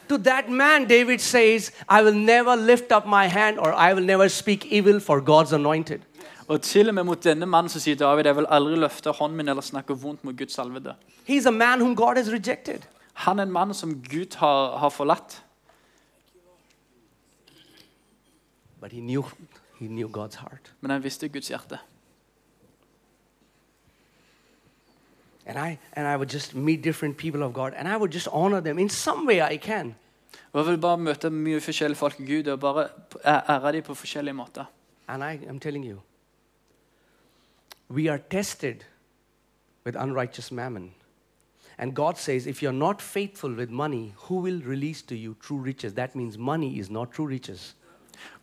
[0.07, 4.05] To that man, David says, I will never lift up my hand or I will
[4.05, 5.99] never speak evil for God's anointed.
[6.47, 9.37] Og til og med mot denne mannen så sier David jeg vil aldri løfte hånden
[9.37, 10.95] min eller snakke vondt mot Guds salvede.
[11.27, 12.87] He's a man whom God has rejected.
[13.13, 15.43] Han er en mann som Gud har, har forlatt.
[18.79, 19.23] But he knew,
[19.79, 20.71] he knew God's heart.
[20.79, 21.79] Men han visste Guds hjerte.
[25.47, 28.27] And I, and I would just meet different people of God and I would just
[28.27, 29.95] honor them in some way I can.
[30.53, 32.87] Og Jeg vil bare møte mye forskjellige folk i Gud og bare
[33.25, 34.65] ære dem på forskjellige måter.
[35.07, 35.99] And I am telling you,
[37.89, 38.75] we are tested
[39.85, 40.93] with unrighteous mammon.
[41.77, 45.59] And God says, if you're not faithful with money, who will release to you true
[45.59, 45.93] riches?
[45.93, 47.75] That means money is not true riches.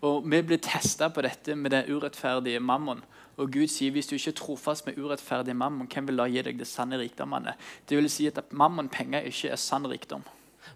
[0.00, 3.04] Og Vi blir testa på dette med det urettferdige mammon.
[3.36, 6.42] Og Gud sier hvis du ikke er trofast med urettferdig mammon, hvem vil da gi
[6.42, 7.54] deg det sanne rikdommene?
[7.88, 10.22] Det vil si at mammon, penger, ikke er sann rikdom.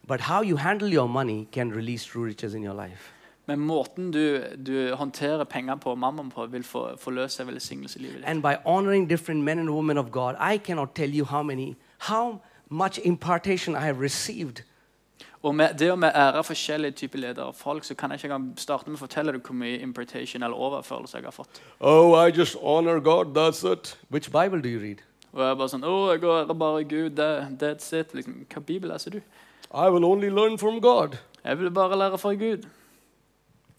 [0.08, 3.12] But how you handle your money can release true riches in your life.
[3.46, 8.16] Men måten du, du håndterer penger på mammon på, vil få- forløse velsignelse i livet
[8.16, 8.26] ditt.
[8.26, 11.76] And by honoring different men and women of God, I cannot tell you how many,
[11.98, 14.62] how much impartation I have received.
[15.42, 18.30] Og med det å med ære forskjellige typer ledere og folk, så kan jeg ikke
[18.32, 21.60] engang starte med å fortelle deg hvor mye importation eller overførelse jeg har fått.
[21.80, 23.96] Oh, I just honor God, that's it.
[24.10, 25.04] Which Bible do you read?
[25.32, 27.28] Og jeg er bare sånn, å, jeg ærer bare Gud, det,
[27.60, 28.14] that's it.
[28.16, 29.20] Liksom, hva bibel leser du?
[29.70, 31.18] I will only learn from God.
[31.44, 32.66] Jeg vil bare lære fra Gud.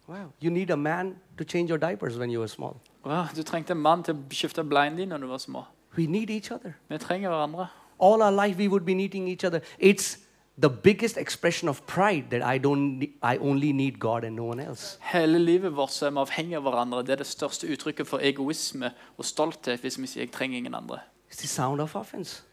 [0.08, 0.32] Wow.
[0.42, 2.80] You need a man to change your diapers when you were small.
[3.06, 5.66] Wow, du trengte en mann til å skifte bleiene dine når du var små.
[5.98, 6.74] We need each other.
[6.88, 7.68] Vi trenger hverandre.
[8.00, 9.60] All our life we would be needing each other.
[9.78, 10.18] It's
[10.62, 14.60] the biggest expression of pride that I don't I only need God and no one
[14.60, 14.98] else.
[15.02, 17.04] Hele livet vårt så er vi avhengig av hverandre.
[17.04, 20.76] Det er det største uttrykket for egoisme og stolthet hvis vi sier 'jeg trenger ingen
[20.76, 21.00] andre'.
[21.32, 22.44] It's the sound of offense.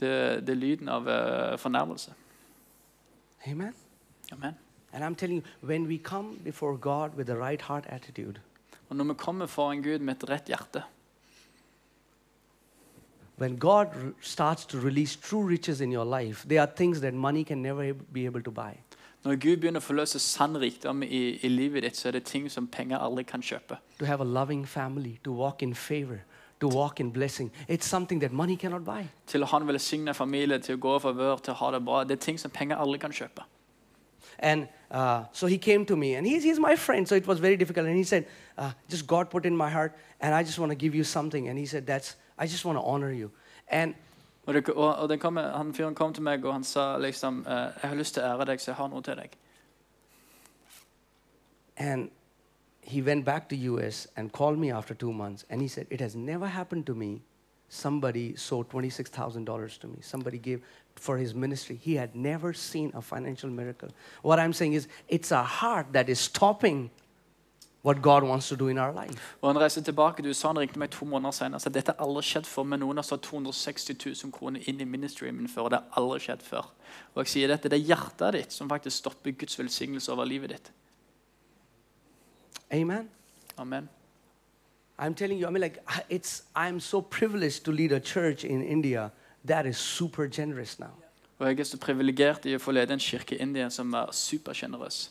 [0.00, 2.12] Det, det er lyden av uh, fornærmelse.
[3.46, 3.74] Amen.
[4.32, 4.54] Amen.
[4.92, 8.40] And I'm telling you, when we come before God with the right heart attitude,
[8.92, 10.82] Og når vi kommer foran Gud med et rett hjerte,
[13.42, 17.14] when God r- starts to release true riches in your life, there are things that
[17.14, 18.74] money can never be able to buy.
[19.24, 22.48] når Gud begynner å forløse sann rikdom i, i livet ditt, så er det ting
[22.50, 23.78] som penger aldri kan kjøpe.
[24.00, 26.24] To have a loving family, to walk in favor,
[26.60, 27.52] to walk in blessing.
[27.68, 29.06] It's something that money cannot buy.
[29.26, 31.82] Til å ha en velsignet familie, til å gå i favør, til å ha det
[31.86, 32.02] bra.
[32.04, 33.46] Det er ting som penger aldri kan kjøpe.
[34.38, 37.38] And uh, so he came to me, and he's, he's my friend, so it was
[37.38, 37.86] very difficult.
[37.86, 38.26] And he said,
[38.58, 41.48] uh, Just God put in my heart, and I just want to give you something.
[41.48, 43.30] And he said, That's, I just want to honor you.
[43.68, 43.94] And
[44.46, 47.44] Og, det, og, og den kom, han fyren kom til meg og han sa liksom
[47.48, 49.36] eh, 'Jeg har lyst til å ære deg, så jeg har noe til deg'.
[51.76, 52.10] And
[52.82, 56.00] he went back to US and called me after two months, and he said, "It
[56.00, 57.22] has never happened to me.
[57.68, 59.96] Somebody sold twenty-six thousand dollars to me.
[60.00, 60.60] Somebody gave
[60.96, 61.76] for his ministry.
[61.76, 63.88] He had never seen a financial miracle.
[64.22, 66.90] What I'm saying is, it's a heart that is stopping
[67.82, 69.36] what God wants to do in our life.
[69.40, 71.60] Og Han reiste tilbake til USA han ringte meg to måneder senere.
[71.60, 72.62] Så dette har aldri skjedd før.
[72.62, 75.62] Men noen har satt 260 000 kroner inn i ministryen min før.
[75.62, 76.70] og Det har aldri skjedd før.
[77.14, 80.50] Og jeg sier dette, Det er hjertet ditt som faktisk stopper Guds velsignelse over livet
[80.50, 80.72] ditt.
[82.72, 83.08] Amen.
[83.58, 83.88] Amen.
[84.98, 85.78] I'm telling you, I mean, like,
[86.08, 86.42] it's.
[86.54, 89.10] I'm so privileged to lead a church in India
[89.44, 90.94] that is super generous now.
[91.38, 94.12] Og jeg er så privilegert i å få lede en kirke i India som er
[94.12, 95.10] supersjenerøs.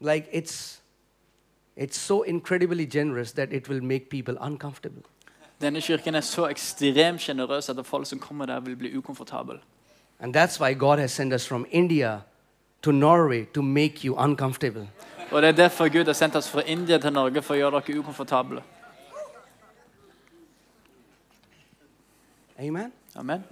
[0.00, 0.78] Like, it's.
[1.80, 5.02] It's so incredibly generous that it will make people uncomfortable.
[5.60, 9.60] Denne kirken er så ekstremt sjenerøs at folk som kommer der, vil bli ukomfortable.
[10.20, 12.20] And that's why God has sent us from India
[12.82, 14.88] to Norway to make you uncomfortable.
[15.30, 17.82] Og Det er derfor Gud har sendt oss fra India til Norge for å gjøre
[17.86, 18.62] dere ukomfortable.
[22.58, 22.92] Amen.
[23.16, 23.44] Amen.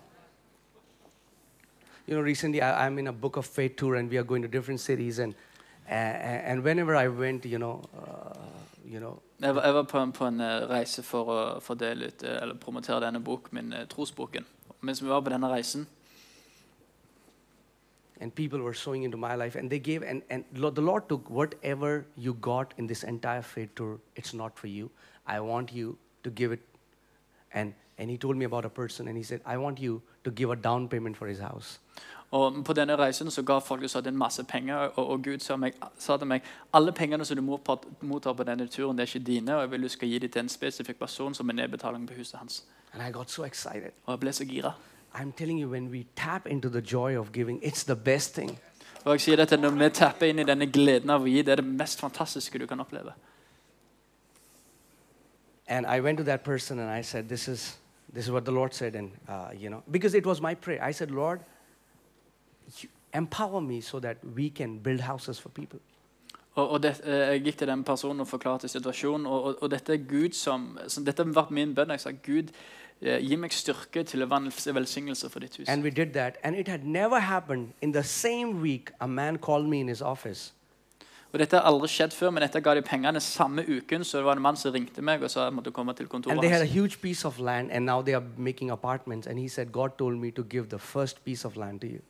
[2.09, 4.43] You know, recently I, I'm in a Book of Faith tour, and we are going
[4.43, 5.35] to different cities, and
[5.89, 8.39] uh, and whenever I went, you know, uh,
[8.85, 12.07] you know, Jeg var, jeg var på, en, på en eh, reise for å fordele
[12.09, 14.47] ut, eh, eller promotere denne bok, min eh, trosboken.
[14.81, 15.87] Mens vi var på denne reisen,
[18.21, 21.29] and people were sowing into my life, and they gave, and and the Lord took
[21.29, 23.99] whatever you got in this entire faith tour.
[24.15, 24.91] It's not for you.
[25.27, 26.61] I want you to give it,
[27.53, 30.31] and and He told me about a person, and He said, I want you to
[30.31, 31.79] give a down payment for his house.
[32.31, 35.57] Og På denne reisen så ga folk oss en masse penger, og, og Gud sa,
[35.57, 36.43] meg, sa til meg
[36.75, 39.83] alle pengene som du mottar på denne turen, det er ikke dine, og jeg vil
[39.83, 42.65] du skal gi dem til en spesifikk person som en nedbetaling på huset hans.
[43.27, 43.43] So.
[43.43, 44.73] Og jeg ble så gira.
[45.15, 48.59] I'm telling you, when we tap into the joy of giving, it's the best thing.
[49.05, 51.53] Og jeg sier dette, Når vi tapper inn i denne gleden av å gi, det
[51.53, 53.13] er det mest fantastiske du kan oppleve.
[55.69, 57.79] And I went to that person and I said, "This is
[58.13, 60.89] this is what the Lord said." And uh, you know, because it was my prayer,
[60.89, 61.41] I said, "Lord,
[63.15, 65.81] empower me so that we can build houses for people."
[66.55, 69.27] Og, og det, Jeg gikk til den personen og forklarte situasjonen.
[69.27, 71.91] Og, og, og dette er Gud som, som Dette har vært min bønn.
[71.91, 72.53] Jeg sa Gud,
[73.01, 75.69] gi meg styrke til å være velsignelse for ditt hus.
[75.69, 77.73] And we did that, and it had never happened.
[77.83, 80.53] In the same week, a man called me in his office,
[81.37, 84.05] Og Dette har aldri skjedd før, men dette ga de pengene samme uken.
[84.09, 86.11] Så det var en mann som ringte meg og sa jeg måtte komme til and
[86.15, 86.73] kontoret they had a hans.
[86.73, 89.27] huge piece of land, and now they are making apartments.
[89.27, 92.01] And he said, "God told me to give the first piece of land to you."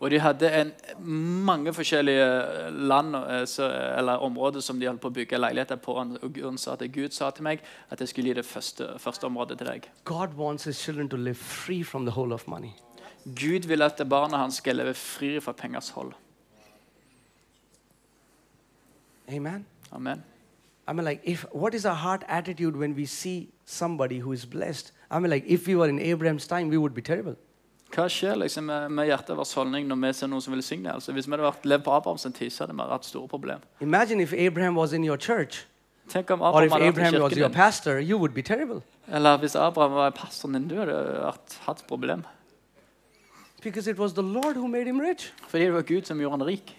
[0.00, 0.72] Og de hadde en,
[1.46, 5.92] mange forskjellige land eh, eller områder som de holdt på å bygge leiligheter på.
[5.92, 7.60] Og Gud sa at Gud sa til meg
[7.90, 9.88] at jeg skulle gi det første, første området til deg.
[10.04, 12.70] God wants His children to live free from the whole of money.
[13.24, 16.12] Gud vil at barna hans skal leve fri fra pengers hold.
[19.28, 19.64] Amen.
[19.92, 20.22] Amen.
[20.86, 24.44] I mean, like, if what is our heart attitude when we see somebody who is
[24.44, 24.92] blessed?
[25.10, 27.36] I mean, like, if we were in Abraham's time, we would be terrible.
[27.94, 30.92] Hva skjer liksom med, med hjertet vår holdning når vi ser noen som velsigner?
[30.98, 33.62] Altså, hvis vi hadde vært levd på Abrahams tid, så hadde vi hatt store problemer.
[33.80, 35.64] Imagine if Abraham was in your church,
[36.08, 37.54] Tenk om or Abraham if hadde vært i Abraham was kirken your din.
[37.56, 41.84] pastor, you would be terrible Eller hvis Abraham var pastoren din, du hadde hatt, hatt
[41.88, 42.24] problem.
[43.62, 45.32] because it was the Lord who made him rich.
[45.48, 46.76] Fordi det var Gud som gjorde han rik.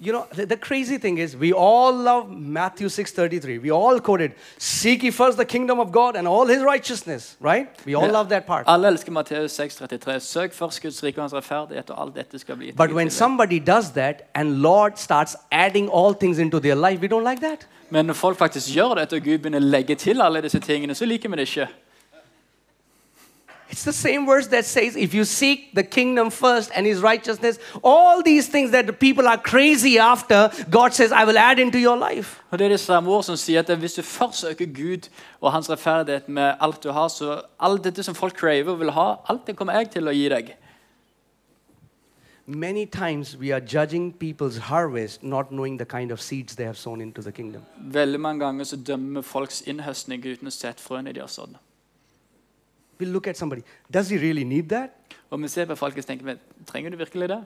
[0.00, 3.58] You know, the, the crazy thing is, we all love Matthew 6:33.
[3.60, 4.32] We all quote it.
[4.58, 7.68] Seek ye first the kingdom of God and all his righteousness, right?
[7.84, 8.66] We all love that part.
[8.68, 10.18] Alle elsker Matteus 6,33.
[10.20, 12.76] Søk først Guds rike og hans rettferdighet, og alt dette skal bli gitt.
[12.76, 17.08] But when somebody does that and Lord starts adding all things into their life, we
[17.08, 17.66] don't like that.
[17.90, 20.94] Men når folk faktisk gjør dette, og Gud begynner å legge til alle disse tingene,
[20.94, 21.68] så liker vi det ikke.
[23.78, 27.60] It's the same verse that says, if you seek the kingdom first and his righteousness,
[27.84, 31.78] all these things that the people are crazy after, God says, I will add into
[31.78, 32.40] your life.
[32.50, 35.08] Og det er det samme ord som sier at Hvis du først søker Gud
[35.40, 38.90] og hans rettferdighet med alt du har, så alt dette som folk craver og vil
[38.90, 40.50] ha, alt det kommer jeg til å gi deg.
[42.46, 46.78] Many times we are judging people's harvest not knowing the kind of seeds they have
[46.78, 47.62] sown into the kingdom.
[47.78, 51.54] Veldig mange ganger så dømmer folks innhøstning uten å se et frøene de har sådd.
[53.00, 53.62] We look at somebody,
[53.94, 54.90] does he really need that?
[55.30, 57.44] Og vi ser på folk og tenker men, trenger du virkelig det?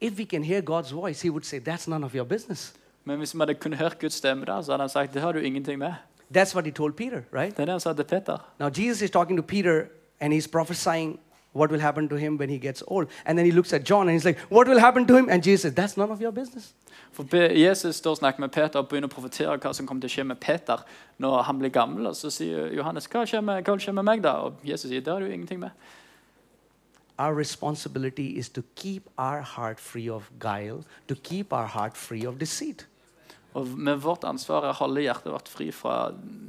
[0.00, 2.74] If we can hear God's voice, he would say, That's none of your business.
[3.04, 5.32] Men hvis vi hadde kunnet hørt Guds stemme, da, så hadde han sagt det har
[5.32, 5.92] du ingenting med.
[6.36, 7.56] That's what he told Peter, right?
[7.56, 8.38] Det er det han sa til Peter.
[8.58, 9.84] Now, Jesus is talking to Peter
[10.20, 11.20] and he's prophesying
[11.52, 13.08] what will happen to him when he gets old.
[13.24, 15.28] And then he looks at John and he's like, What will happen to him?
[15.28, 16.74] And Jesus says, That's none of your business.
[17.12, 20.08] For Jesus står og snakker med Peter og begynner å profetere hva som kommer til
[20.08, 20.80] å skje med Peter
[21.20, 22.06] når han blir gammel.
[22.08, 24.38] Og så sier Johannes hva skjer med, hva vil skje med meg da?
[24.46, 25.76] Og Jesus sier det har du ingenting med.
[27.18, 32.24] Our responsibility is to keep our heart free of guile, to keep our heart free
[32.26, 32.86] of deceit.
[33.52, 36.06] Og med vårt ansvar er å holde hjertet vårt fri fra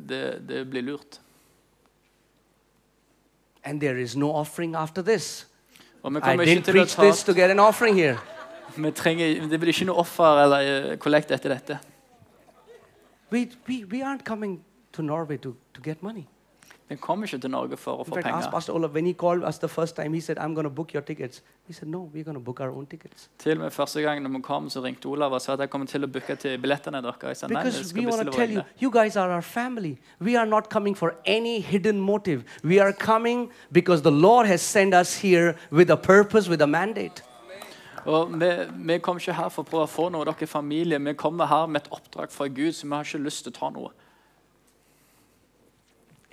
[0.08, 1.20] det, det blir lurt.
[3.64, 5.46] And there is no offering after this.
[6.04, 8.20] I didn't preach this to get an offering here.
[8.96, 11.80] trenger, Det blir ikke noe offer eller eh, kollekt etter dette.
[13.32, 16.28] We, we, we aren't coming to Norway to, to get money.
[16.94, 18.52] Vi kommer ikke til Norge for å få fact, ask penger.
[18.54, 20.94] Pastor Olaf, when he called us the first time, he said, I'm going to book
[20.94, 21.42] your tickets.
[21.68, 23.30] We said, No, we're going to book our own tickets.
[23.40, 25.70] Til og med første gang når vi kom, så ringte Olav og sa at jeg
[25.74, 27.18] kommer til å booke til billettene deres.
[27.24, 28.82] Jeg sa nei, vi Because skal we want bestille to våre tell you, egne.
[28.84, 29.96] you guys are our family.
[30.22, 32.44] We are not coming for any hidden motive.
[32.64, 36.68] We are coming because the Lord has sent us here with a purpose, with a
[36.68, 37.24] mandate.
[38.06, 38.52] Og vi,
[38.86, 40.26] vi kommer ikke her for å prøve å få noe.
[40.28, 41.00] Dere er familie.
[41.00, 43.60] Vi kommer her med et oppdrag fra Gud, så vi har ikke lyst til å
[43.60, 43.92] ta noe.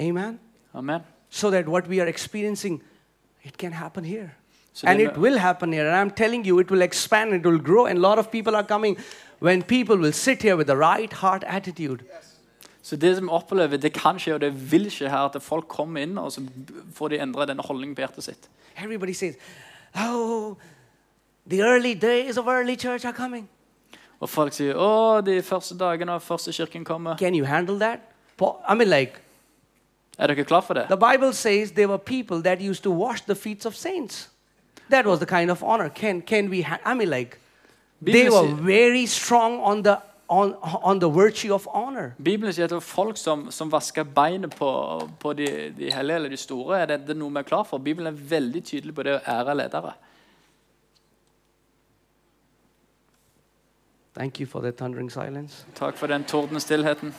[0.01, 0.39] Amen.
[0.75, 1.01] Amen.
[1.31, 2.83] So that what we are experiencing,
[3.43, 4.31] it can happen here.
[4.73, 5.87] Så and it will happen here.
[5.89, 8.57] And I'm telling you, it will expand, it will grow, and a lot of people
[8.57, 8.97] are coming
[9.41, 12.05] when people will sit here with the right heart attitude.
[12.83, 15.68] Så det som vi opplever, det kan skje, og det vil skje her, at folk
[15.68, 16.43] kommer inn og så
[16.95, 18.49] får de endre denne holdningen på hjertet sitt.
[18.77, 19.35] Everybody says,
[19.95, 20.57] Oh,
[21.47, 23.49] the early days of early church are coming.
[24.21, 27.16] Og folk sier å, de første dagene av første kirken kommer.
[27.16, 28.01] Can you handle that?
[28.41, 29.21] I mean, like,
[30.21, 30.87] Er dere klar for det?
[30.89, 34.29] the Bible says there were people that used to wash the feet of saints.
[34.91, 35.89] That was the kind of honor.
[35.89, 37.39] Can, can we, I mean, like,
[38.03, 39.99] they were very strong on the,
[40.29, 42.14] on, on the virtue of honor.
[42.18, 44.71] Bibelen sier at det var folk som, som vaska beinet på,
[45.21, 46.81] på de, de hellige eller de store.
[46.81, 47.79] Er det, det er noe vi er klar for?
[47.79, 49.95] Bibelen er veldig tydelig på det å ære ledere.
[54.14, 55.64] Thank you for the thundering silence.
[55.75, 57.14] Takk for den tordende stillheten.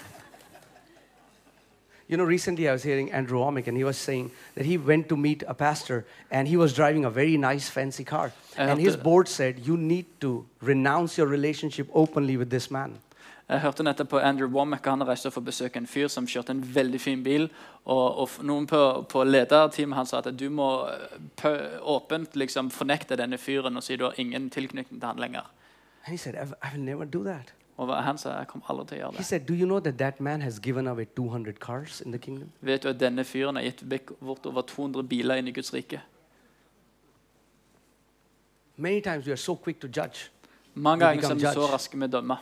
[2.12, 5.08] You know, recently I was hearing Andrew Womack, and he was saying that he went
[5.08, 8.34] to meet a pastor, and he was driving a very nice, fancy car.
[8.58, 12.98] And his board said, You need to renounce your relationship openly with this man.
[13.48, 14.86] Jeg hørte nettopp på Andrew Womack.
[14.88, 17.50] Han reiste for å besøke en fyr som kjørte en veldig fin bil.
[17.86, 18.82] Og, og noen på,
[19.12, 20.68] på lederteamet hans sa at du må
[21.96, 25.48] åpent liksom fornekte denne fyren og si du har ingen tilknytning til han lenger.
[26.06, 27.52] And he said, I will never do that.
[27.82, 29.26] Og han sa jeg kommer aldri til å gjøre He det.
[29.26, 32.52] said, Do you know that that man has given away 200 cars in the kingdom?
[32.62, 35.74] Vet du at denne fyren har gitt vekk bort over 200 biler inn i Guds
[35.74, 36.02] rike?
[38.78, 40.30] Many times we are so quick to judge.
[40.76, 41.74] Mange We ganger så er become vi så judge.
[41.74, 42.38] raske med å dømme.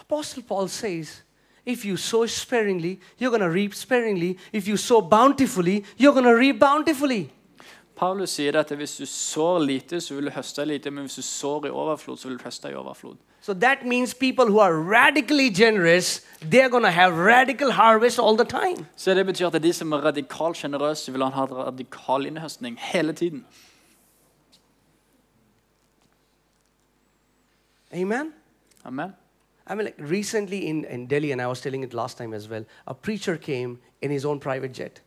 [0.00, 1.22] Apostle Paul says,
[1.64, 4.38] if you sow sparingly, you're going to reap sparingly.
[4.52, 7.30] If you sow bountifully, you're going to reap bountifully.
[8.00, 10.90] Paulus sier at hvis du sår lite, så vil du høste lite.
[10.90, 13.16] Men hvis du sår i overflod, så vil du høste i overflod.
[13.42, 18.36] So that means people who are radically generous, they're going to have radical harvest all
[18.36, 18.86] the time.
[18.96, 23.44] Så det betyr at de som er radikalt sjenerøse, vil ha radikal innhøstning hele tiden.
[27.92, 28.32] Amen?
[28.84, 29.12] Amen.
[29.70, 32.48] I mean, like recently in, in Delhi, and I was telling it last time as
[32.48, 35.02] well, a preacher came in his own private jet.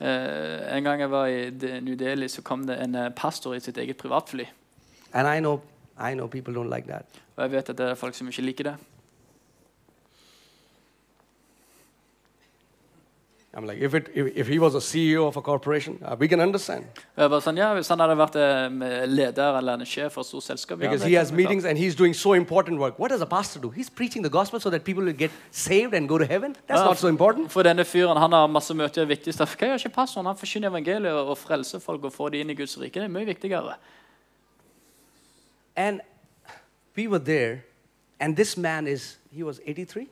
[0.00, 3.60] Eh, en gang jeg var i New Delhi, så kom det en eh, pastor i
[3.60, 4.44] sitt eget privatfly.
[5.12, 5.60] And I know,
[5.98, 6.28] I know
[6.62, 6.92] like.
[7.36, 8.76] Og jeg vet at det er folk som ikke liker det.
[13.56, 16.28] I'm like, if, it, if, if he was a CEO of a corporation, uh, we
[16.28, 16.84] can understand.
[17.16, 20.28] Jeg bare sånn, ja, Hvis han hadde vært eh, leder eller en sjef for et
[20.28, 22.98] stort selskap Because he has meetings and he's doing so important work.
[22.98, 23.70] What does a pastor do?
[23.70, 26.54] He's preaching the gospel so that people will get saved and go to heaven.
[26.66, 27.50] That's not so important.
[27.50, 29.46] For denne fyren han har masse møter, det viktigste.
[29.48, 30.28] Hva gjør ikke pastoren?
[30.28, 33.00] Han forkynner evangeliet og og frelser folk og får de inn i Guds rike.
[33.00, 33.78] Det er mye viktigere.
[35.76, 36.04] And
[36.94, 37.64] we were there,
[38.20, 40.08] and this man is, he was 83?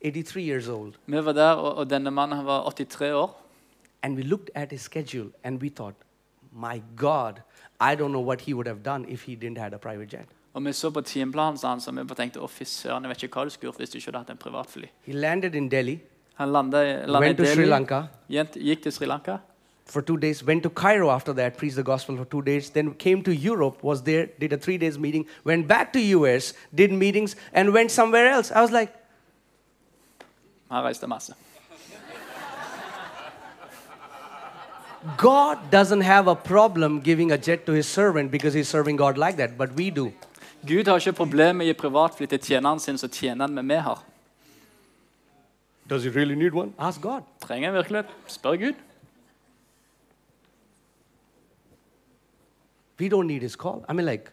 [0.00, 0.94] 83 years old.
[1.06, 3.44] Vi var der, og, og denne mannen var 83 år.
[4.02, 5.94] And we looked at his schedule and we thought,
[6.52, 7.40] my God,
[7.80, 10.26] I don't know what he would have done if he didn't had a private jet.
[10.54, 13.22] Og vi så på timeplanen hans, og vi bare tenkte å fy søren, jeg vet
[13.22, 14.88] ikke hva du skulle gjort hvis du ikke hadde hatt en privatfly.
[15.06, 15.98] He landed in Delhi,
[16.34, 19.38] Han landet, landet went i to Sri Delhi, Lanka gikk gikk til Sri Lanka.
[19.88, 22.92] for two days, went to Cairo after that, preached the gospel for two days, then
[22.94, 26.92] came to Europe, was there, did a three days meeting, went back to US, did
[26.92, 28.52] meetings, and went somewhere else.
[28.52, 28.92] I was like,
[30.70, 31.34] Han reiste masse.
[35.16, 39.16] God doesn't have a problem giving a jet to his servant because he's serving God
[39.16, 40.12] like that, but we do.
[40.66, 43.68] Gud har ikke problemer med å gi privatfly til tjeneren sin, så tjener han med
[43.70, 44.02] vi har.
[45.88, 46.74] Does he really need one?
[46.78, 47.22] Ask God.
[47.40, 48.04] Trenger han virkelig?
[48.26, 48.74] Spør Gud.
[52.98, 53.84] We don't need his call.
[53.88, 54.30] I mean, like,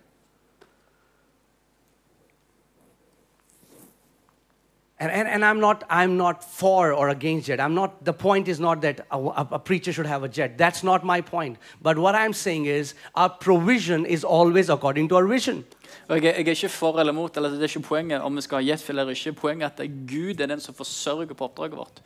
[5.05, 7.59] and, and, and I'm not I'm not for or against jet.
[7.59, 7.89] I'm not.
[8.05, 10.57] The point is not that a, a- preacher should have a jet.
[10.57, 11.57] That's not my point.
[11.81, 15.63] But what I'm saying is our provision is always according to our vision.
[16.09, 17.37] Og jeg, er- jeg er ikke for eller mot.
[17.37, 19.33] eller Det er ikke poenget om vi skal ha jetfly eller ikke.
[19.33, 22.01] Poenget er at Gud er den som forsørger på oppdraget vårt.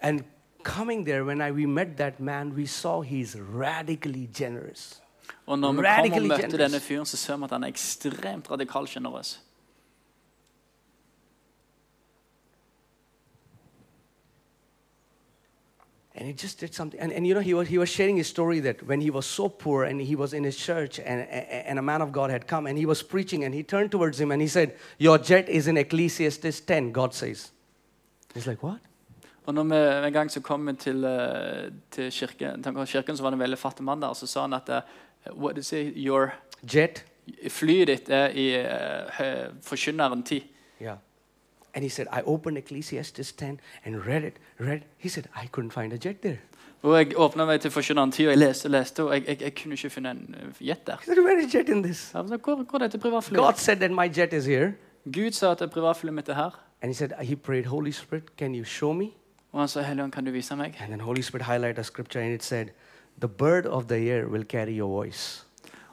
[0.00, 0.24] And
[0.62, 4.98] coming there, when I, we met that man, we saw he's radically generous.
[5.46, 6.60] Og når vi kom og Radically møtte generous.
[6.72, 9.40] denne fyren, så ser vi at han er ekstremt radikalt sjenerøs.
[16.22, 17.00] And he just did something.
[17.00, 19.26] And, and you know, he was, he was sharing his story that when he was
[19.26, 22.46] so poor and he was in his church and, and a man of God had
[22.46, 25.48] come and he was preaching and he turned towards him and he said, Your jet
[25.48, 27.50] is in Ecclesiastes 10, God says.
[28.34, 28.78] He's like, What?
[29.46, 33.22] Og når vi en gang så kom vi til, eh, til kirken, til kirken, så
[33.22, 34.08] var det en veldig fattig mann der.
[34.08, 34.82] Og så sa han at eh,
[35.34, 36.30] what is it, your,
[36.74, 37.04] Jet?
[37.48, 40.42] flyet ditt er i uh, forkynneren tid.
[40.82, 40.96] Yeah.
[41.74, 44.82] And he said, I opened Ecclesiastes 10 and read it, read it.
[44.98, 46.40] He said, I couldn't find a jet there.
[46.82, 49.42] Og jeg åpna meg til forkynneren tid, og jeg leste og leste, og jeg, jeg,
[49.42, 50.96] jeg kunne ikke finne en eh, jet der.
[50.96, 52.10] He said, Where is jet in this?
[52.14, 53.38] Jeg sa, hvor, hvor er dette privatflyet?
[53.38, 54.72] God said that my jet is here.
[55.04, 56.50] Gud sa at privatflyet mitt er her.
[56.82, 59.10] And he said, He prayed, Holy Spirit, can you show me?
[59.52, 60.76] Og han sa, Helligånd, kan du vise meg?
[60.80, 62.72] And then Holy Spirit highlighted a scripture and it said,
[63.20, 65.44] The bird of the air will carry your voice.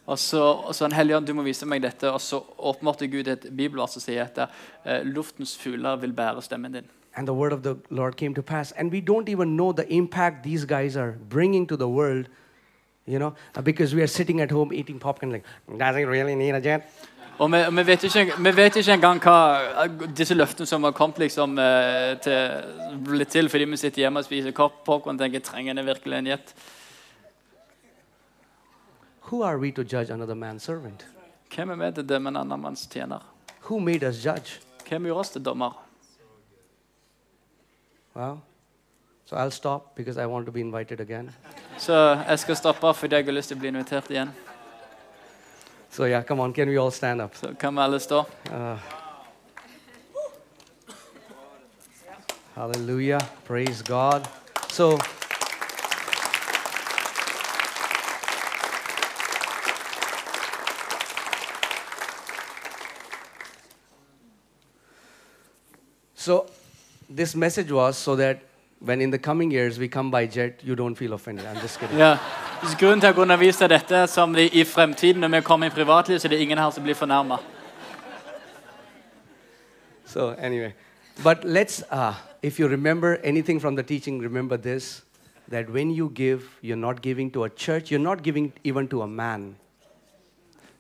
[0.10, 2.10] Og så, og så en Helligånd, du må vise meg dette.
[2.10, 6.80] Og så åpenbarte Gud et bibelvers som sier at eh, luftens fugler vil bære stemmen
[6.80, 6.88] din.
[7.16, 8.72] And the word of the Lord came to pass.
[8.72, 12.26] And we don't even know the impact these guys are bringing to the world,
[13.06, 15.46] you know, uh, because we are sitting at home eating popcorn, like,
[15.78, 16.90] does it really need a jet?
[17.40, 19.38] Og vi, vi, vet ikke, vi vet ikke engang hva
[19.86, 24.20] eh, disse løftene som har kommet liksom, eh, til, blitt til fordi vi sitter hjemme
[24.20, 26.54] og spiser popkorn og tenker trenger det virkelig en jet.
[29.30, 31.06] Who are we to judge another man's servant?
[31.56, 33.22] Hvem er vi til å dømme en annen manns tjener?
[33.70, 34.58] Who made us judge?
[34.88, 35.76] Hvem gjør oss til dommer?
[38.16, 38.42] Well,
[39.26, 41.30] so I'll stop because I want to be invited again.
[41.78, 41.94] Så
[42.28, 44.34] jeg skal stoppe fordi jeg har lyst til å bli invitert igjen.
[45.92, 47.36] So, yeah, come on, can we all stand up?
[47.36, 48.26] Så kan vi alle stå.
[48.52, 48.78] Uh,
[52.56, 53.22] hallelujah.
[53.46, 54.28] Praise God.
[54.70, 54.98] So,
[66.20, 66.46] so
[67.10, 68.40] this message was so that
[68.80, 71.46] when in the coming years we come by jet, you don't feel offended.
[71.46, 71.98] I'm just kidding.
[71.98, 75.70] Så Grunnen til at jeg underviser dette som i, i fremtiden når vi kommer i
[75.70, 77.38] privatliv, så er det ingen her som blir fornærma.
[80.06, 80.72] So anyway,
[81.24, 82.14] but let's, uh,
[82.44, 85.04] if you remember anything from the teaching, remember this,
[85.52, 89.02] that when you give, you're not giving to a church, you're not giving even to
[89.02, 89.56] a man.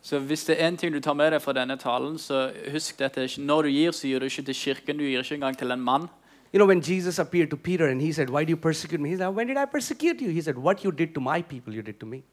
[0.02, 3.00] Så hvis det er en ting du tar med deg fra denne talen, så husk
[3.00, 3.28] dette.
[3.38, 5.82] Når du gir, så gir du ikke til kirken, du gir ikke engang til en
[5.82, 6.08] mann.
[6.54, 9.10] You know, when Jesus appeared to Peter and he said, Why do you persecute me?
[9.10, 10.30] He said, When did I persecute you?
[10.30, 12.24] He said, What you did to my people, you did to me.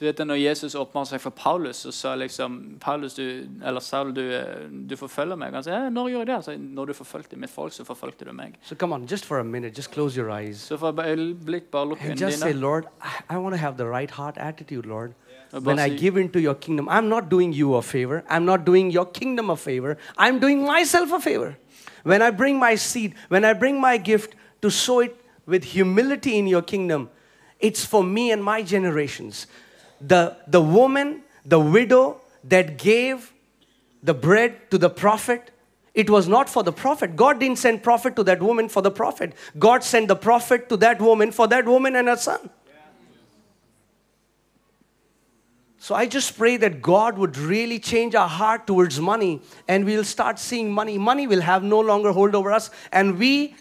[0.00, 3.22] Du vet Når Jesus åpner seg for Paulus, og sa liksom Paulus, du,
[3.64, 5.54] eller Saul, du, eh, du forfølger meg.
[5.54, 6.44] Han sa, ja, når gjorde jeg det?
[6.44, 8.56] Så, når du forfølgte mitt folk, så forfølgte du meg.
[8.62, 10.56] So come on, just for a minute, just close your eyes.
[10.56, 12.52] Så for et øyeblikk, bare lukk øynene just say.
[12.52, 15.10] Lord, I, I want to have the right heart attitude, Lord.
[15.56, 18.22] Og When I give into your kingdom, I'm not doing you a favor.
[18.28, 19.96] I'm not doing your kingdom a favor.
[20.18, 21.54] I'm doing myself a favor.
[22.06, 26.38] when I bring my seed, when I bring my gift to sow it with humility
[26.38, 27.10] in your kingdom,
[27.58, 29.48] it's for me and my generations.
[30.00, 33.32] The, the woman, the widow that gave
[34.04, 35.50] the bread to the prophet,
[35.94, 37.16] it was not for the prophet.
[37.16, 39.32] God didn't send prophet to that woman for the prophet.
[39.58, 42.50] God sent the prophet to that woman for that woman and her son.
[45.86, 50.02] So I just pray that God would really change our heart towards money and we'll
[50.02, 50.98] start seeing money.
[50.98, 53.54] Money will have no longer hold over us and we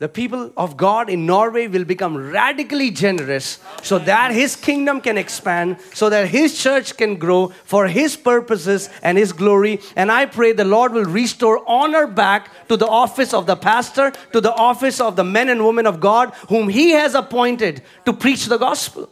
[0.00, 5.16] the people of God in Norway will become radically generous so that His kingdom can
[5.16, 9.78] expand, so that His church can grow for His purposes and His glory.
[9.94, 14.10] And I pray the Lord will restore honor back to the office of the pastor,
[14.32, 18.12] to the office of the men and women of God whom He has appointed to
[18.12, 19.08] preach the gospel.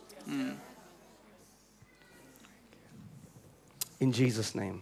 [4.01, 4.81] In Jesus' name.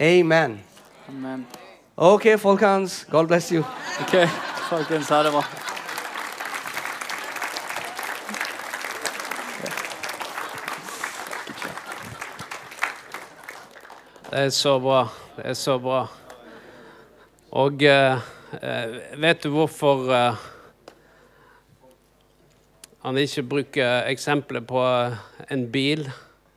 [0.00, 0.60] Amen.
[1.08, 1.46] Amen.
[1.96, 3.04] OK, folkens.
[3.04, 3.60] God bless you.
[4.00, 4.28] OK,
[4.68, 5.08] folkens.
[5.08, 5.44] Ha det bra.
[14.30, 15.08] Det er så bra.
[15.36, 16.06] Det er så bra.
[17.52, 18.18] Og eh,
[18.62, 20.34] eh, vet du hvorfor eh,
[23.04, 24.82] han ikke bruker eksempelet på
[25.50, 26.10] en bil,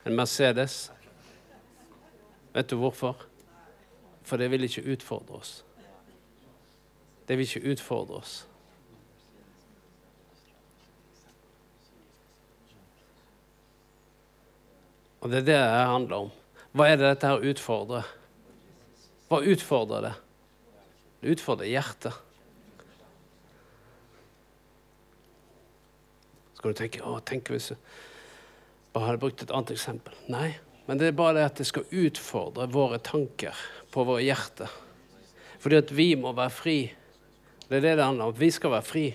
[0.05, 0.94] en Mercedes?
[2.55, 3.19] Vet du hvorfor?
[4.23, 5.57] For det vil ikke utfordre oss.
[7.27, 8.35] Det vil ikke utfordre oss.
[15.19, 16.31] Og det er det det handler om.
[16.71, 18.07] Hva er det dette her utfordrer?
[19.27, 20.13] Hva utfordrer det?
[21.21, 22.21] Det utfordrer hjertet.
[26.55, 27.81] Skal du tenke å, tenk hvis jeg
[28.93, 30.13] bare hadde brukt et annet eksempel.
[30.31, 30.53] Nei,
[30.85, 33.57] men det er bare det at det skal utfordre våre tanker
[33.93, 34.71] på våre hjerter.
[35.61, 36.79] Fordi at vi må være fri.
[37.65, 38.35] Det er det det handler om.
[38.37, 39.05] Vi skal være fri.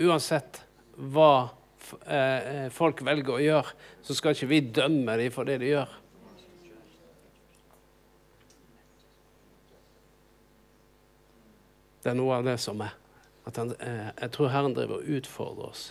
[0.00, 0.62] Uansett
[0.96, 1.50] hva
[2.06, 3.74] eh, folk velger å gjøre,
[4.06, 5.98] så skal ikke vi dømme dem for det de gjør.
[12.02, 12.96] Det er noe av det som er.
[13.46, 15.84] At han, eh, jeg tror Herren driver og utfordrer oss.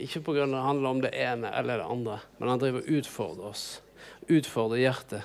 [0.00, 0.46] Ikke pga.
[0.46, 3.82] det handler om det ene eller det andre, men han driver og utfordrer oss.
[4.28, 5.22] Utfordrer hjertet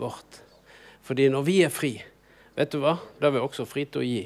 [0.00, 0.40] vårt.
[1.04, 1.92] Fordi når vi er fri,
[2.56, 2.96] vet du hva?
[3.20, 4.24] Da er vi også fri til å gi.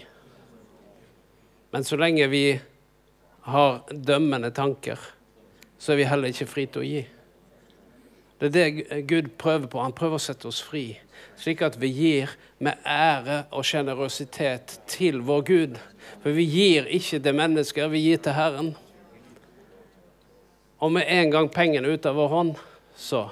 [1.75, 2.45] Men så lenge vi
[3.49, 4.99] har dømmende tanker,
[5.79, 7.05] så er vi heller ikke fri til å gi.
[8.39, 9.81] Det er det Gud prøver på.
[9.83, 10.93] Han prøver å sette oss fri,
[11.41, 15.81] slik at vi gir med ære og sjenerøsitet til vår Gud.
[16.23, 18.71] For vi gir ikke til mennesker, vi gir til Herren.
[20.79, 22.55] Og med en gang pengene er ute av vår hånd,
[22.95, 23.27] så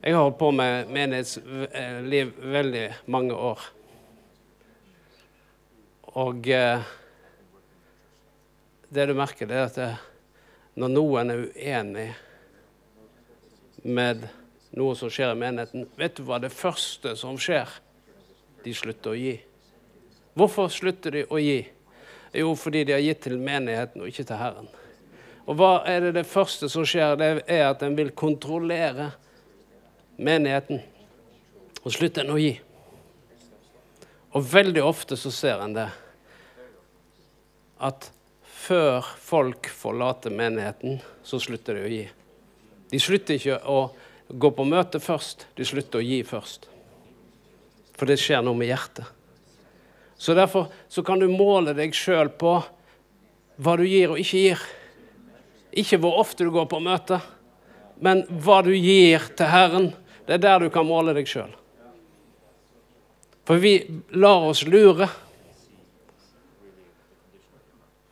[0.00, 3.64] Jeg har holdt på med menighetsliv veldig mange år.
[6.22, 6.86] Og eh,
[8.88, 9.88] det du merker, det er at det,
[10.78, 12.06] når noen er uenig
[13.82, 14.22] med
[14.78, 17.66] noe som skjer i menigheten, vet du hva det første som skjer?
[18.62, 19.36] De slutter å gi.
[20.38, 21.62] Hvorfor slutter de å gi?
[22.38, 24.68] Jo, fordi de har gitt til menigheten og ikke til Herren.
[25.48, 27.18] Og hva er det det første som skjer?
[27.18, 29.16] Det er at en vil kontrollere
[30.18, 30.82] menigheten.
[31.82, 32.52] Og slutter en å gi.
[34.36, 35.88] Og veldig ofte så ser en det
[37.78, 38.10] at
[38.44, 42.06] før folk forlater menigheten, så slutter de å gi.
[42.90, 43.78] De slutter ikke å
[44.28, 46.66] gå på møte først, de slutter å gi først.
[47.96, 49.06] For det skjer noe med hjertet.
[50.18, 52.58] Så derfor så kan du måle deg sjøl på
[53.58, 54.64] hva du gir og ikke gir.
[55.78, 57.20] Ikke hvor ofte du går på møte,
[58.02, 59.92] men hva du gir til Herren.
[60.28, 61.54] Det er der du kan måle deg sjøl.
[63.48, 63.78] For vi
[64.12, 65.08] lar oss lure.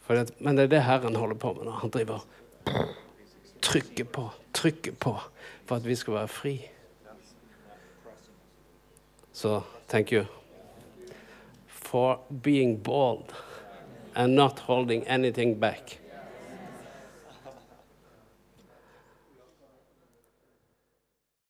[0.08, 2.22] Det, men det er det Herren holder på med når han driver
[3.60, 5.12] trykker på, trykker på
[5.66, 6.54] for at vi skal være fri.
[9.32, 9.60] Så
[9.92, 10.24] thank you
[11.68, 13.34] for being bold
[14.14, 15.98] and not holding anything back.